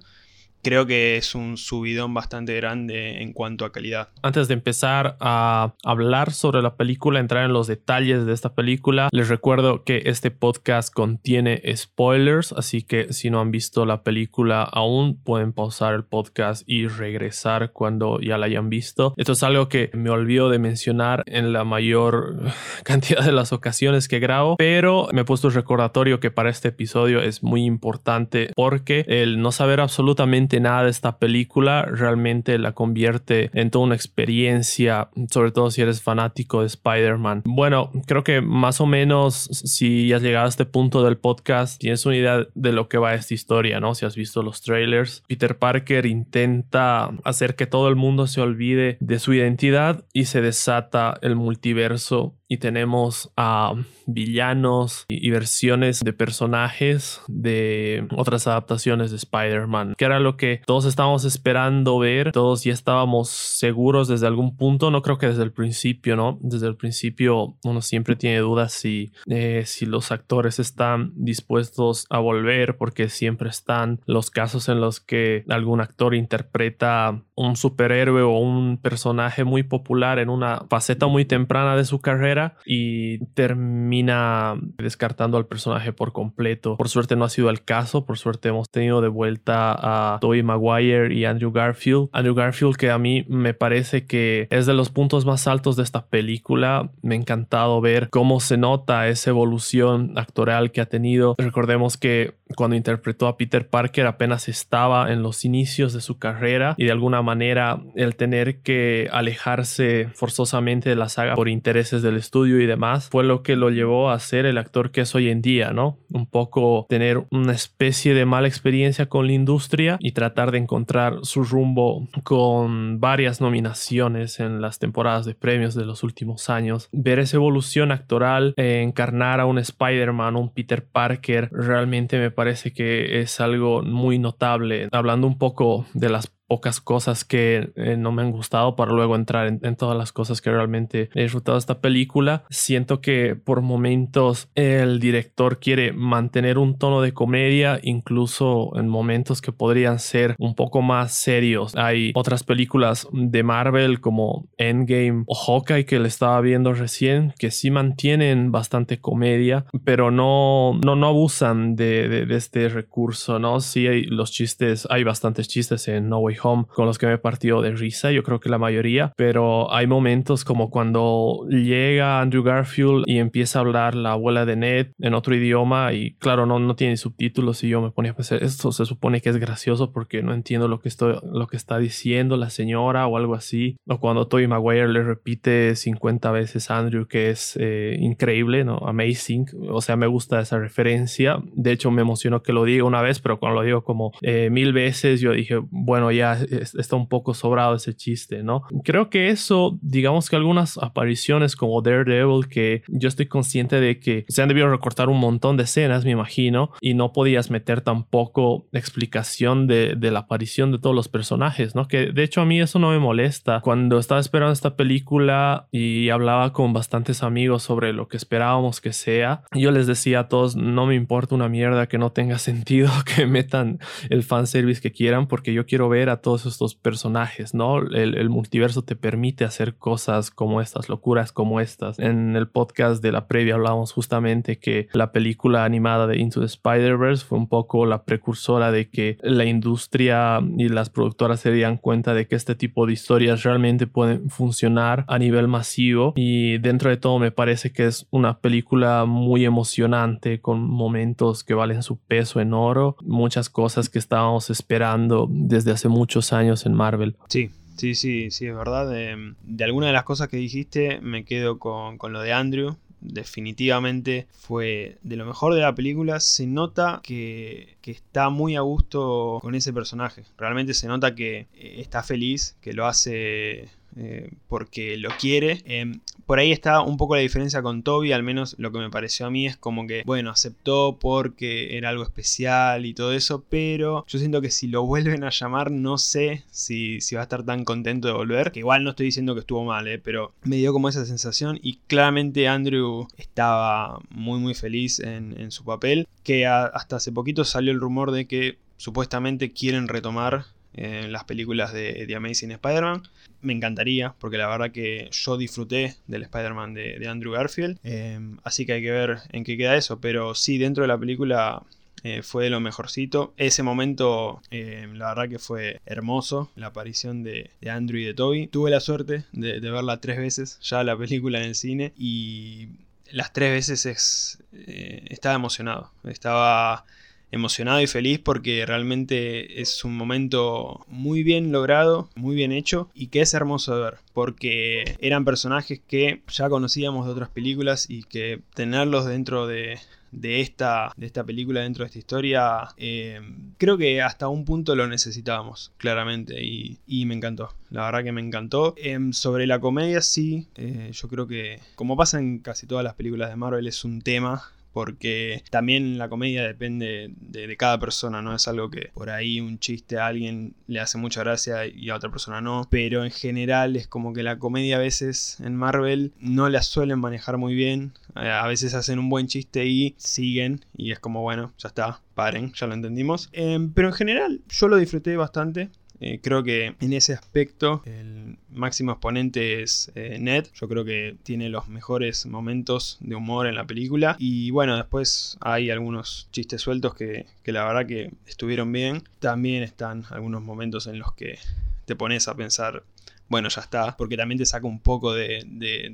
creo 0.62 0.86
que 0.86 1.18
es 1.18 1.36
un 1.36 1.58
subidón 1.58 2.14
bastante 2.14 2.56
grande 2.56 3.22
en 3.22 3.34
cuanto 3.34 3.66
a 3.66 3.72
calidad. 3.72 4.10
Antes 4.22 4.48
de 4.48 4.54
empezar 4.54 5.18
a 5.20 5.74
hablar 5.84 6.32
sobre 6.32 6.62
la 6.62 6.76
película, 6.76 7.20
entrar 7.20 7.46
en 7.46 7.54
los 7.54 7.68
detalles 7.68 8.26
de 8.26 8.34
esta 8.34 8.54
película, 8.54 9.10
les 9.12 9.30
recuerdo 9.30 9.84
que 9.84 10.04
este 10.06 10.32
podcast 10.32 10.94
contiene 10.94 11.62
spoilers, 11.76 12.52
así 12.54 12.82
que 12.82 13.14
si 13.14 13.30
no 13.30 13.40
han 13.40 13.52
visto 13.52 13.86
la 13.86 14.04
película 14.04 14.64
aún, 14.64 15.18
pueden 15.22 15.54
pausar 15.54 15.94
el 15.94 16.04
podcast 16.04 16.64
y 16.68 16.88
regresar 16.88 17.72
cuando 17.72 18.20
ya 18.20 18.38
la 18.38 18.48
hayan 18.48 18.70
visto. 18.70 19.14
Esto 19.18 19.34
es 19.34 19.44
algo 19.44 19.70
que 19.70 19.90
me 19.94 20.10
olvido 20.10 20.50
de 20.50 20.60
mencionar 20.60 21.24
en 21.26 21.54
la 21.54 21.64
mayor 21.64 22.40
cantidad 22.84 23.24
de 23.24 23.32
las 23.32 23.54
ocasiones 23.54 24.08
que 24.08 24.20
grabo, 24.20 24.56
pero 24.58 25.08
me 25.14 25.22
he 25.22 25.26
puesto 25.26 25.48
el 25.48 25.54
recordatorio 25.54 26.20
que 26.20 26.32
para 26.32 26.50
este 26.50 26.70
episodio 26.70 27.22
es 27.22 27.44
muy 27.44 27.66
importante 27.66 28.52
porque 28.56 29.06
el 29.08 29.42
no 29.42 29.52
saber 29.52 29.80
absolutamente 29.80 30.49
nada 30.60 30.84
de 30.84 30.90
esta 30.90 31.18
película 31.18 31.84
realmente 31.84 32.58
la 32.58 32.74
convierte 32.74 33.50
en 33.54 33.72
toda 33.72 33.86
una 33.86 33.96
experiencia, 33.96 35.10
sobre 35.30 35.52
todo 35.52 35.72
si 35.72 35.82
eres 35.82 36.02
fanático 36.02 36.62
de 36.62 36.68
Spider-Man. 36.68 37.44
Bueno, 37.46 37.92
creo 38.06 38.24
que 38.24 38.42
más 38.42 38.82
o 38.82 38.86
menos 38.86 39.50
si 39.52 40.12
has 40.14 40.22
llegado 40.22 40.46
a 40.46 40.50
este 40.50 40.66
punto 40.66 41.04
del 41.04 41.18
podcast, 41.18 41.80
tienes 41.80 42.06
una 42.06 42.16
idea 42.16 42.48
de 42.54 42.72
lo 42.72 42.90
que 42.90 42.98
va 42.98 43.14
esta 43.14 43.34
historia, 43.34 43.80
¿no? 43.80 43.96
Si 43.96 44.06
has 44.06 44.16
visto 44.16 44.44
los 44.44 44.62
trailers, 44.62 45.24
Peter 45.28 45.58
Parker 45.58 46.06
intenta 46.06 47.12
hacer 47.24 47.56
que 47.56 47.68
todo 47.68 47.90
el 47.90 47.96
mundo 47.96 48.28
se 48.28 48.42
olvide 48.42 48.98
de 49.00 49.20
su 49.20 49.34
identidad 49.34 50.06
y 50.14 50.26
se 50.26 50.42
desata 50.42 51.18
el 51.22 51.36
multiverso 51.36 52.39
y 52.50 52.58
tenemos 52.58 53.32
a 53.38 53.76
villanos 54.08 55.06
y, 55.08 55.30
versiones 55.30 56.00
de 56.00 56.14
personajes 56.14 57.22
de 57.28 58.08
otras 58.18 58.48
adaptaciones 58.48 59.12
de 59.12 59.18
Spider-Man, 59.18 59.94
que 59.96 60.06
era 60.06 60.20
lo 60.20 60.36
que 60.36 60.62
todos 60.66 60.86
estábamos 60.86 61.24
esperando 61.26 62.00
ver, 62.00 62.32
todos 62.32 62.64
ya 62.64 62.74
estábamos 62.74 63.30
seguros 63.30 64.08
desde 64.08 64.26
algún 64.26 64.58
punto, 64.58 64.90
no 64.90 65.04
creo 65.04 65.20
que 65.20 65.28
desde 65.28 65.44
el 65.44 65.52
principio, 65.52 66.16
¿no? 66.16 66.40
Desde 66.42 66.68
el 66.68 66.76
principio 66.76 67.56
uno 67.64 67.84
siempre 67.84 68.16
tiene 68.16 68.40
dudas 68.40 68.74
si, 68.74 69.14
eh, 69.28 69.64
si 69.68 69.86
los 69.86 70.12
actores 70.12 70.58
están 70.58 71.12
dispuestos 71.16 72.08
a 72.10 72.18
volver, 72.18 72.78
porque 72.78 73.10
siempre 73.10 73.50
están 73.50 74.02
los 74.08 74.32
casos 74.32 74.70
en 74.70 74.82
los 74.82 75.00
que 75.00 75.46
algún 75.50 75.82
actor 75.82 76.16
interpreta 76.16 77.22
un 77.36 77.56
superhéroe 77.56 78.24
o 78.24 78.40
un 78.40 78.78
personaje 78.78 79.44
muy 79.44 79.62
popular 79.62 80.18
en 80.18 80.30
una 80.30 80.66
faceta 80.68 81.06
muy 81.06 81.26
temprana 81.26 81.76
de 81.76 81.86
su 81.86 82.02
carrera 82.02 82.39
y 82.66 83.20
termina 83.34 84.56
descartando 84.78 85.38
al 85.38 85.46
personaje 85.46 85.94
por 85.94 86.12
completo. 86.12 86.78
Por 86.78 86.90
suerte 86.90 87.16
no 87.16 87.26
ha 87.26 87.30
sido 87.30 87.50
el 87.50 87.64
caso, 87.64 88.06
por 88.06 88.18
suerte 88.18 88.50
hemos 88.50 88.70
tenido 88.70 89.02
de 89.02 89.08
vuelta 89.08 89.76
a 89.78 90.20
Tobey 90.20 90.44
Maguire 90.44 91.14
y 91.14 91.26
Andrew 91.26 91.52
Garfield. 91.52 92.10
Andrew 92.12 92.36
Garfield 92.36 92.76
que 92.76 92.92
a 92.92 92.98
mí 92.98 93.26
me 93.28 93.54
parece 93.54 94.06
que 94.06 94.48
es 94.50 94.66
de 94.66 94.74
los 94.74 94.90
puntos 94.90 95.26
más 95.26 95.48
altos 95.48 95.76
de 95.76 95.84
esta 95.84 96.08
película. 96.08 96.92
Me 97.02 97.16
ha 97.16 97.18
encantado 97.18 97.82
ver 97.82 98.10
cómo 98.10 98.40
se 98.40 98.58
nota 98.58 99.08
esa 99.08 99.30
evolución 99.30 100.14
actoral 100.18 100.72
que 100.72 100.82
ha 100.82 100.86
tenido. 100.86 101.36
Recordemos 101.38 101.98
que 101.98 102.39
cuando 102.56 102.76
interpretó 102.76 103.28
a 103.28 103.38
Peter 103.38 103.68
Parker 103.68 104.08
apenas 104.08 104.50
estaba 104.50 105.12
en 105.12 105.24
los 105.24 105.46
inicios 105.46 105.94
de 105.94 106.02
su 106.02 106.18
carrera 106.18 106.76
y 106.78 106.86
de 106.86 106.92
alguna 106.92 107.22
manera 107.22 107.82
el 107.96 108.16
tener 108.16 108.62
que 108.62 109.08
alejarse 109.12 110.10
forzosamente 110.14 110.90
de 110.90 110.96
la 110.96 111.10
saga 111.10 111.36
por 111.36 111.50
intereses 111.50 112.02
del 112.02 112.18
estudio 112.18 112.60
y 112.60 112.66
demás 112.66 113.10
fue 113.10 113.24
lo 113.24 113.44
que 113.44 113.56
lo 113.56 113.70
llevó 113.70 114.10
a 114.10 114.20
ser 114.20 114.46
el 114.46 114.58
actor 114.58 114.92
que 114.92 115.02
es 115.02 115.16
hoy 115.16 115.30
en 115.30 115.42
día, 115.42 115.72
¿no? 115.72 115.98
Un 116.12 116.26
poco 116.26 116.86
tener 116.90 117.24
una 117.32 117.54
especie 117.54 118.14
de 118.14 118.26
mala 118.26 118.48
experiencia 118.48 119.08
con 119.08 119.28
la 119.28 119.34
industria 119.34 119.98
y 120.00 120.12
tratar 120.12 120.52
de 120.52 120.58
encontrar 120.58 121.20
su 121.24 121.44
rumbo 121.44 122.08
con 122.24 123.00
varias 123.00 123.42
nominaciones 123.42 124.40
en 124.40 124.62
las 124.62 124.80
temporadas 124.80 125.26
de 125.26 125.36
premios 125.36 125.76
de 125.76 125.86
los 125.86 126.04
últimos 126.04 126.50
años. 126.50 126.90
Ver 126.92 127.20
esa 127.20 127.38
evolución 127.38 127.92
actoral, 127.92 128.54
eh, 128.58 128.82
encarnar 128.84 129.40
a 129.40 129.46
un 129.46 129.60
Spider-Man, 129.60 130.36
un 130.36 130.54
Peter 130.54 130.86
Parker, 130.86 131.50
realmente 131.52 132.18
me 132.20 132.32
parece 132.40 132.72
que 132.72 133.20
es 133.20 133.42
algo 133.42 133.82
muy 133.82 134.18
notable. 134.18 134.88
Hablando 134.94 135.28
un 135.28 135.38
poco 135.38 135.86
de 135.94 136.08
las 136.08 136.32
pocas 136.50 136.82
cosas 136.82 137.24
que 137.24 137.72
eh, 137.76 137.96
no 137.96 138.12
me 138.12 138.24
han 138.24 138.32
gustado 138.32 138.76
para 138.76 138.92
luego 138.92 139.16
entrar 139.16 139.48
en, 139.48 139.60
en, 139.64 139.76
todas 139.76 139.96
las 139.96 140.12
cosas 140.12 140.42
que 140.42 140.50
realmente 140.52 141.10
he 141.14 141.22
disfrutado 141.22 141.56
de 141.56 141.60
esta 141.60 141.80
película. 141.80 142.44
Siento 142.50 143.02
que 143.02 143.36
por 143.36 143.62
momentos 143.62 144.50
el 144.56 145.00
director 145.00 145.60
quiere 145.60 145.94
mantener 145.94 146.58
un 146.58 146.78
tono 146.78 147.02
de 147.02 147.14
comedia, 147.14 147.80
incluso 147.84 148.72
en 148.76 148.90
momentos 148.90 149.42
que 149.42 149.52
podrían 149.52 150.00
ser 150.00 150.36
un 150.40 150.56
poco 150.56 150.82
más 150.82 151.14
serios. 151.14 151.76
Hay 151.76 152.12
otras 152.16 152.44
películas 152.44 153.08
de 153.12 153.44
Marvel 153.44 154.02
como 154.02 154.48
Endgame 154.58 155.24
o 155.28 155.36
Hawkeye 155.36 155.86
que 155.86 156.00
le 156.00 156.08
estaba 156.08 156.42
viendo 156.42 156.74
recién 156.74 157.34
que 157.38 157.52
sí 157.52 157.70
mantienen 157.70 158.52
bastante 158.52 159.00
comedia, 159.00 159.66
pero 159.84 160.10
no, 160.10 160.80
no, 160.84 160.96
no 160.96 161.08
abusan 161.08 161.76
de, 161.76 162.26
de, 162.26 162.36
este 162.36 162.70
recurso, 162.70 163.38
¿no? 163.38 163.60
Sí 163.60 163.88
hay 163.88 164.04
los 164.04 164.32
chistes, 164.32 164.88
hay 164.90 165.04
bastantes 165.04 165.48
chistes 165.48 165.88
en 165.88 166.10
No 166.10 166.20
Way 166.20 166.39
Home 166.42 166.66
con 166.74 166.86
los 166.86 166.98
que 166.98 167.08
me 167.08 167.18
partió 167.18 167.62
de 167.62 167.72
risa, 167.72 168.12
yo 168.12 168.24
creo 168.24 168.40
que 168.40 168.50
la 168.50 168.58
mayoría, 168.58 169.14
pero 169.16 169.74
hay 169.74 169.88
momentos 169.88 170.44
como 170.44 170.70
cuando 170.70 171.46
llega 171.50 172.22
Andrew 172.22 172.44
Garfield 172.44 173.04
y 173.08 173.18
empieza 173.18 173.60
a 173.60 173.62
hablar 173.62 173.96
la 173.96 174.12
abuela 174.12 174.46
de 174.46 174.56
Ned 174.56 174.88
en 175.00 175.14
otro 175.14 175.36
idioma 175.36 175.94
y 175.94 176.16
claro, 176.16 176.46
no, 176.46 176.60
no 176.60 176.76
tiene 176.76 176.98
subtítulos 176.98 177.64
y 177.64 177.70
yo 177.70 177.82
me 177.82 177.92
ponía 177.92 178.12
a 178.12 178.16
pensar, 178.16 178.44
esto 178.44 178.72
se 178.72 178.86
supone 178.86 179.22
que 179.22 179.30
es 179.30 179.38
gracioso 179.38 179.92
porque 179.92 180.22
no 180.22 180.34
entiendo 180.34 180.68
lo 180.68 180.80
que, 180.80 180.90
estoy, 180.90 181.16
lo 181.32 181.48
que 181.48 181.58
está 181.58 181.78
diciendo 181.78 182.38
la 182.38 182.50
señora 182.50 183.08
o 183.08 183.18
algo 183.18 183.36
así, 183.36 183.78
o 183.88 184.00
cuando 184.00 184.28
Toby 184.28 184.48
Maguire 184.48 184.88
le 184.88 185.04
repite 185.04 185.76
50 185.76 186.32
veces 186.32 186.72
a 186.72 186.78
Andrew 186.78 187.08
que 187.08 187.30
es 187.30 187.58
eh, 187.60 187.98
increíble, 188.00 188.64
¿no? 188.64 188.78
Amazing, 188.78 189.48
o 189.70 189.82
sea, 189.82 189.96
me 189.96 190.08
gusta 190.08 190.40
esa 190.40 190.60
referencia, 190.60 191.38
de 191.54 191.72
hecho 191.72 191.92
me 191.92 192.02
emocionó 192.02 192.42
que 192.42 192.54
lo 192.54 192.64
diga 192.64 192.84
una 192.84 193.02
vez, 193.02 193.20
pero 193.20 193.40
cuando 193.40 193.60
lo 193.60 193.66
digo 193.66 193.84
como 193.84 194.12
eh, 194.22 194.50
mil 194.52 194.74
veces, 194.74 195.22
yo 195.22 195.32
dije, 195.34 195.60
bueno, 195.70 196.12
ya 196.12 196.29
está 196.34 196.96
un 196.96 197.08
poco 197.08 197.34
sobrado 197.34 197.76
ese 197.76 197.96
chiste, 197.96 198.44
¿no? 198.44 198.64
Creo 198.84 199.10
que 199.10 199.30
eso, 199.30 199.78
digamos 199.82 200.30
que 200.30 200.36
algunas 200.36 200.78
apariciones 200.78 201.56
como 201.56 201.82
Daredevil, 201.82 202.48
que 202.48 202.84
yo 202.88 203.08
estoy 203.08 203.28
consciente 203.28 203.80
de 203.80 204.00
que 204.00 204.26
se 204.28 204.42
han 204.42 204.48
debido 204.48 204.70
recortar 204.70 205.10
un 205.10 205.20
montón 205.20 205.58
de 205.58 205.64
escenas, 205.64 206.06
me 206.06 206.12
imagino, 206.12 206.72
y 206.82 206.94
no 206.94 207.14
podías 207.14 207.50
meter 207.50 207.82
tampoco 207.82 208.68
explicación 208.74 209.68
de, 209.68 209.96
de 209.96 210.12
la 210.12 210.20
aparición 210.20 210.72
de 210.72 210.80
todos 210.80 210.96
los 210.96 211.08
personajes, 211.08 211.76
¿no? 211.76 211.88
Que 211.88 212.12
de 212.12 212.24
hecho 212.24 212.42
a 212.42 212.46
mí 212.46 212.60
eso 212.60 212.80
no 212.80 212.92
me 212.92 213.00
molesta. 213.00 213.62
Cuando 213.62 214.00
estaba 214.00 214.22
esperando 214.22 214.54
esta 214.54 214.76
película 214.76 215.68
y 215.72 216.10
hablaba 216.10 216.54
con 216.54 216.74
bastantes 216.74 217.24
amigos 217.24 217.64
sobre 217.64 217.94
lo 217.94 218.08
que 218.08 218.18
esperábamos 218.18 218.82
que 218.82 218.94
sea, 218.94 219.44
yo 219.54 219.72
les 219.72 219.88
decía 219.88 220.22
a 220.22 220.28
todos, 220.28 220.56
no 220.56 220.86
me 220.86 220.96
importa 220.96 221.36
una 221.36 221.50
mierda 221.50 221.88
que 221.88 221.98
no 221.98 222.12
tenga 222.12 222.38
sentido 222.40 222.90
que 223.06 223.26
metan 223.26 223.80
el 224.10 224.24
fanservice 224.24 224.82
que 224.82 224.92
quieran, 224.92 225.28
porque 225.28 225.54
yo 225.54 225.66
quiero 225.66 225.90
ver 225.90 226.10
a 226.10 226.19
todos 226.22 226.46
estos 226.46 226.76
personajes, 226.76 227.54
¿no? 227.54 227.80
El, 227.80 228.30
multiverso 228.30 228.84
te 228.84 228.96
permite 228.96 229.44
hacer 229.44 229.76
cosas 229.76 230.30
como 230.30 230.62
estas, 230.62 230.90
locuras 230.90 231.32
como 231.32 231.60
estas. 231.60 231.98
En 232.00 232.36
el 232.36 232.48
podcast 232.48 233.02
de 233.02 233.12
la 233.12 233.28
previa 233.28 233.56
hablábamos 233.56 233.92
justamente 233.92 234.60
que 234.60 234.88
la 234.94 235.12
película 235.12 235.66
animada 235.66 236.06
de 236.08 236.18
Into 236.20 236.42
the 236.42 236.46
Spider-Verse 236.46 237.26
fue 237.26 237.38
un 237.38 237.48
poco 237.48 237.86
la 237.86 238.04
precursora 238.04 238.72
de 238.72 238.90
que 238.90 239.18
la 239.22 239.46
industria 239.46 240.40
y 240.58 240.70
las 240.70 240.90
productoras 240.90 241.40
se 241.40 241.52
dieran 241.52 241.78
cuenta 241.78 242.14
de 242.14 242.28
que 242.28 242.36
este 242.36 242.56
tipo 242.56 242.86
de 242.86 242.94
historias 242.94 243.44
realmente 243.44 243.88
pueden 243.88 244.30
funcionar 244.30 245.06
a 245.08 245.18
nivel 245.18 245.48
masivo 245.48 246.14
y 246.16 246.58
dentro 246.60 246.90
de 246.90 246.98
todo 246.98 247.20
me 247.20 247.32
parece 247.32 247.72
que 247.72 247.88
es 247.88 248.08
una 248.12 248.40
película 248.40 249.06
muy 249.06 249.46
emocionante 249.46 250.40
con 250.42 250.62
momentos 250.70 251.44
que 251.44 251.54
valen 251.54 251.84
su 251.84 251.98
peso 251.98 252.40
en 252.40 252.54
oro, 252.54 252.96
muchas 253.02 253.50
cosas 253.50 253.90
que 253.90 254.00
estábamos 254.00 254.50
esperando 254.50 255.28
desde 255.30 255.72
hace 255.72 255.88
muchos 256.10 256.34
años 256.34 256.66
en 256.66 256.74
Marvel. 256.74 257.16
Sí, 257.28 257.52
sí, 257.78 257.94
sí, 257.94 258.32
sí, 258.32 258.48
es 258.48 258.56
verdad. 258.56 258.90
De, 258.90 259.36
de 259.44 259.64
alguna 259.64 259.86
de 259.86 259.94
las 259.94 260.06
cosas 260.06 260.28
que 260.28 260.38
dijiste 260.38 261.00
me 261.02 261.24
quedo 261.24 261.60
con, 261.60 262.00
con 262.00 262.14
lo 262.14 262.22
de 262.22 262.34
Andrew 262.34 262.76
definitivamente 263.02 264.28
fue 264.34 264.98
de 265.04 265.16
lo 265.16 265.26
mejor 265.26 265.54
de 265.54 265.62
la 265.62 265.76
película. 265.76 266.20
Se 266.20 266.48
nota 266.48 267.00
que, 267.04 267.78
que, 267.82 267.92
está 267.92 268.30
muy 268.30 268.56
a 268.56 268.62
gusto 268.62 269.38
con 269.40 269.54
ese 269.54 269.72
personaje. 269.72 270.24
Realmente 270.36 270.74
se 270.74 270.88
nota 270.88 271.16
que 271.16 271.48
eh, 271.54 271.76
está 271.78 272.02
feliz, 272.04 272.58
que 272.60 272.74
lo 272.74 272.88
hace 272.88 273.70
eh, 273.98 274.32
porque 274.48 274.98
lo 274.98 275.10
quiere. 275.20 275.62
Em, 275.66 276.00
por 276.26 276.40
ahí 276.40 276.52
está 276.52 276.82
un 276.82 276.98
poco 276.98 277.16
la 277.16 277.22
diferencia 277.22 277.62
con 277.62 277.84
Toby, 277.84 278.12
al 278.12 278.24
menos 278.24 278.56
lo 278.60 278.72
que 278.72 278.80
me 278.80 278.90
pareció 278.90 279.26
a 279.26 279.32
mí 279.32 279.48
es 279.48 279.58
como 279.58 279.88
que, 279.88 280.04
bueno, 280.06 280.30
aceptó 280.30 280.98
porque 281.00 281.78
era 281.78 281.90
algo 281.90 282.04
especial 282.04 282.86
y 282.86 282.94
todo 282.94 283.14
eso, 283.14 283.44
pero 283.50 284.06
yo 284.08 284.20
siento 284.20 284.42
que 284.42 284.52
si 284.52 284.68
lo 284.68 284.84
vuelven 284.86 285.24
a 285.24 285.32
llamar, 285.32 285.72
no 285.72 285.98
sé 285.98 286.44
si, 286.52 287.02
si 287.02 287.16
va 287.16 287.22
a 287.22 287.24
estar 287.24 287.44
tan 287.44 287.66
contento 287.66 288.08
de 288.08 288.14
volver, 288.14 288.52
que 288.52 288.60
igual 288.60 288.84
no 288.84 288.92
estoy 288.92 289.08
diciendo 289.08 289.34
que 289.34 289.42
estuvo 289.42 289.64
mal, 289.64 289.88
eh, 289.88 290.00
pero 290.00 290.34
me 290.44 290.58
dio 290.58 290.74
como 290.74 290.90
esa 290.90 291.06
sensación 291.06 291.60
y 291.62 291.78
claramente 291.88 292.48
Andrew 292.48 293.08
estaba 293.18 294.00
muy 294.10 294.40
muy 294.40 294.54
feliz 294.54 295.00
en, 295.00 295.52
su 295.52 295.64
papel, 295.64 296.08
que 296.24 296.46
hasta 296.46 296.98
hace 296.98 297.12
poquito 297.12 297.44
salió 297.44 297.72
el 297.72 297.80
rumor 297.80 298.12
de 298.12 298.28
que 298.28 298.58
supuestamente 298.78 299.52
quieren 299.52 299.88
retomar 299.88 300.46
en 300.74 301.12
las 301.12 301.24
películas 301.24 301.74
de 301.74 302.06
The 302.08 302.16
Amazing 302.16 302.52
Spider-Man. 302.52 303.04
Me 303.42 303.54
encantaría, 303.54 304.14
porque 304.20 304.38
la 304.38 304.48
verdad 304.48 304.72
que 304.72 305.10
yo 305.12 305.38
disfruté 305.38 305.96
del 306.08 306.24
Spider-Man 306.24 306.74
de, 306.74 307.08
Andrew 307.08 307.34
Garfield. 307.34 307.78
Em, 307.84 308.38
así 308.44 308.66
que 308.66 308.74
hay 308.74 308.82
que 308.82 308.92
ver 308.92 309.20
en 309.32 309.44
qué 309.44 309.58
queda 309.58 309.76
eso. 309.76 310.00
Pero 310.00 310.36
sí, 310.36 310.58
dentro 310.58 310.84
de 310.84 310.88
la 310.88 310.98
película 310.98 311.64
eh, 312.04 312.22
fue 312.22 312.46
de 312.46 312.50
lo 312.50 312.60
mejorcito. 312.60 313.34
Ese 313.38 313.64
momento, 313.64 314.42
em, 314.52 314.94
la 314.96 315.10
verdad 315.10 315.30
que 315.30 315.40
fue 315.40 315.82
hermoso, 315.86 316.50
la 316.56 316.68
aparición 316.68 317.24
de, 317.24 317.52
Andrew 317.70 318.00
y 318.00 318.06
de 318.06 318.14
Toby. 318.14 318.48
Tuve 318.48 318.72
la 318.72 318.80
suerte 318.80 319.24
de, 319.32 319.60
verla 319.60 320.00
tres 320.02 320.18
veces 320.18 320.60
ya 320.62 320.84
la 320.84 320.98
película 320.98 321.40
en 321.40 321.46
el 321.46 321.56
cine 321.56 321.94
y 321.98 322.70
las 323.12 323.34
tres 323.34 323.52
veces 323.52 323.86
es, 323.86 324.44
eh, 324.54 325.06
estaba 325.10 325.36
emocionado. 325.36 325.92
Estaba 326.04 326.86
emocionado 327.32 327.82
y 327.82 327.88
feliz 327.88 328.20
porque 328.20 328.66
realmente 328.66 329.62
es 329.62 329.84
un 329.84 329.96
momento 329.96 330.86
muy 330.88 331.24
bien 331.24 331.52
logrado, 331.52 332.10
muy 332.16 332.36
bien 332.36 332.52
hecho 332.52 332.90
y 332.94 333.08
que 333.08 333.22
es 333.22 333.34
hermoso 333.34 333.76
de 333.76 333.84
ver 333.84 333.98
porque 334.20 334.98
eran 335.00 335.24
personajes 335.24 335.80
que 335.88 336.24
ya 336.28 336.50
conocíamos 336.50 337.06
de 337.06 337.14
otras 337.14 337.30
películas 337.30 337.90
y 337.90 338.04
que 338.04 338.42
tenerlos 338.54 339.06
dentro 339.06 339.48
de, 339.48 339.80
esta, 340.12 340.92
de 340.98 341.06
esta 341.06 341.24
película, 341.24 341.62
dentro 341.62 341.84
de 341.84 341.88
esta 341.88 342.00
historia, 342.00 342.68
eh, 342.76 343.22
creo 343.58 343.78
que 343.78 344.02
hasta 344.02 344.28
un 344.28 344.44
punto 344.44 344.76
lo 344.76 344.88
necesitábamos, 344.88 345.72
claramente, 345.78 346.44
y, 346.44 347.06
me 347.06 347.16
encantó. 347.16 347.54
La 347.70 347.86
verdad 347.86 348.04
que 348.04 348.12
me 348.12 348.20
encantó. 348.20 348.74
Em, 348.76 349.14
sobre 349.14 349.48
la 349.48 349.62
comedia, 349.62 350.02
sí, 350.02 350.48
eh, 350.58 350.90
yo 350.92 351.08
creo 351.08 351.26
que, 351.26 351.62
como 351.76 351.96
pasa 351.96 352.20
en 352.20 352.40
casi 352.40 352.68
todas 352.68 352.84
las 352.84 352.96
películas 352.96 353.30
de 353.30 353.38
Marvel, 353.38 353.68
es 353.68 353.86
un 353.86 354.02
tema 354.02 354.52
porque 354.74 355.44
también 355.50 355.98
la 355.98 356.10
comedia 356.10 356.44
depende 356.44 357.12
de, 357.20 357.58
cada 357.58 357.80
persona, 357.80 358.22
no 358.22 358.34
es 358.36 358.48
algo 358.48 358.70
que 358.70 358.92
por 358.94 359.10
ahí 359.10 359.42
un 359.42 359.60
chiste 359.60 359.98
a 359.98 360.08
alguien 360.08 360.54
le 360.68 360.80
hace 360.80 360.98
mucha 360.98 361.22
gracia 361.24 361.66
y 361.66 361.90
a 361.90 361.96
otra 361.96 362.10
persona 362.10 362.42
no, 362.42 362.68
pero 362.70 363.04
en 363.04 363.12
general 363.12 363.76
es 363.76 363.88
como 363.88 364.14
que 364.14 364.24
la 364.24 364.40
comedia 364.40 364.78
a 364.78 364.80
veces 364.80 365.40
en 365.42 365.56
Marvel 365.56 366.14
no 366.20 366.48
la 366.48 366.62
suelen 366.62 367.00
manejar 367.00 367.38
muy 367.38 367.56
bien, 367.56 367.94
eh, 368.16 368.30
a 368.30 368.48
veces 368.48 368.74
hacen 368.74 369.00
un 369.00 369.10
buen 369.10 369.28
chiste 369.28 369.66
y 369.66 369.96
siguen 369.98 370.64
y 370.78 370.92
es 370.92 371.00
como 371.00 371.22
bueno, 371.22 371.52
ya 371.58 371.70
está, 371.70 372.02
paren, 372.14 372.54
ya 372.54 372.68
lo 372.68 372.74
entendimos, 372.74 373.30
em, 373.34 373.74
pero 373.74 373.88
en 373.90 373.94
general 373.94 374.42
yo 374.48 374.68
lo 374.68 374.78
disfruté 374.78 375.18
bastante, 375.18 375.70
eh, 376.02 376.20
creo 376.22 376.44
que 376.44 376.76
en 376.80 376.94
ese 376.94 377.14
aspecto 377.14 377.82
el 377.86 378.38
máximo 378.52 378.92
exponente 378.92 379.62
es 379.62 379.92
eh, 379.96 380.18
Ned. 380.20 380.48
Yo 380.54 380.68
creo 380.68 380.86
que 380.86 381.16
tiene 381.24 381.50
los 381.50 381.68
mejores 381.68 382.26
momentos 382.26 382.98
de 383.02 383.16
humor 383.16 383.48
en 383.48 383.56
la 383.56 383.66
película. 383.66 384.16
Y 384.20 384.52
bueno, 384.52 384.78
después 384.78 385.38
hay 385.42 385.70
algunos 385.70 386.28
chistes 386.32 386.62
sueltos 386.62 386.96
que, 386.96 387.26
que 387.44 387.52
la 387.52 387.66
verdad 387.66 387.86
que 387.86 388.12
estuvieron 388.26 388.72
bien. 388.72 389.04
También 389.20 389.64
están 389.64 390.06
algunos 390.10 390.42
momentos 390.42 390.88
en 390.88 391.00
los 391.00 391.14
que 391.14 391.38
te 391.86 391.96
pones 391.96 392.28
a 392.28 392.36
pensar 392.36 392.84
bueno, 393.30 393.50
ya 393.50 393.62
está, 393.62 393.96
porque 393.96 394.18
también 394.18 394.40
te 394.40 394.46
saca 394.46 394.68
un 394.68 394.80
poco 394.80 395.14
de, 395.14 395.46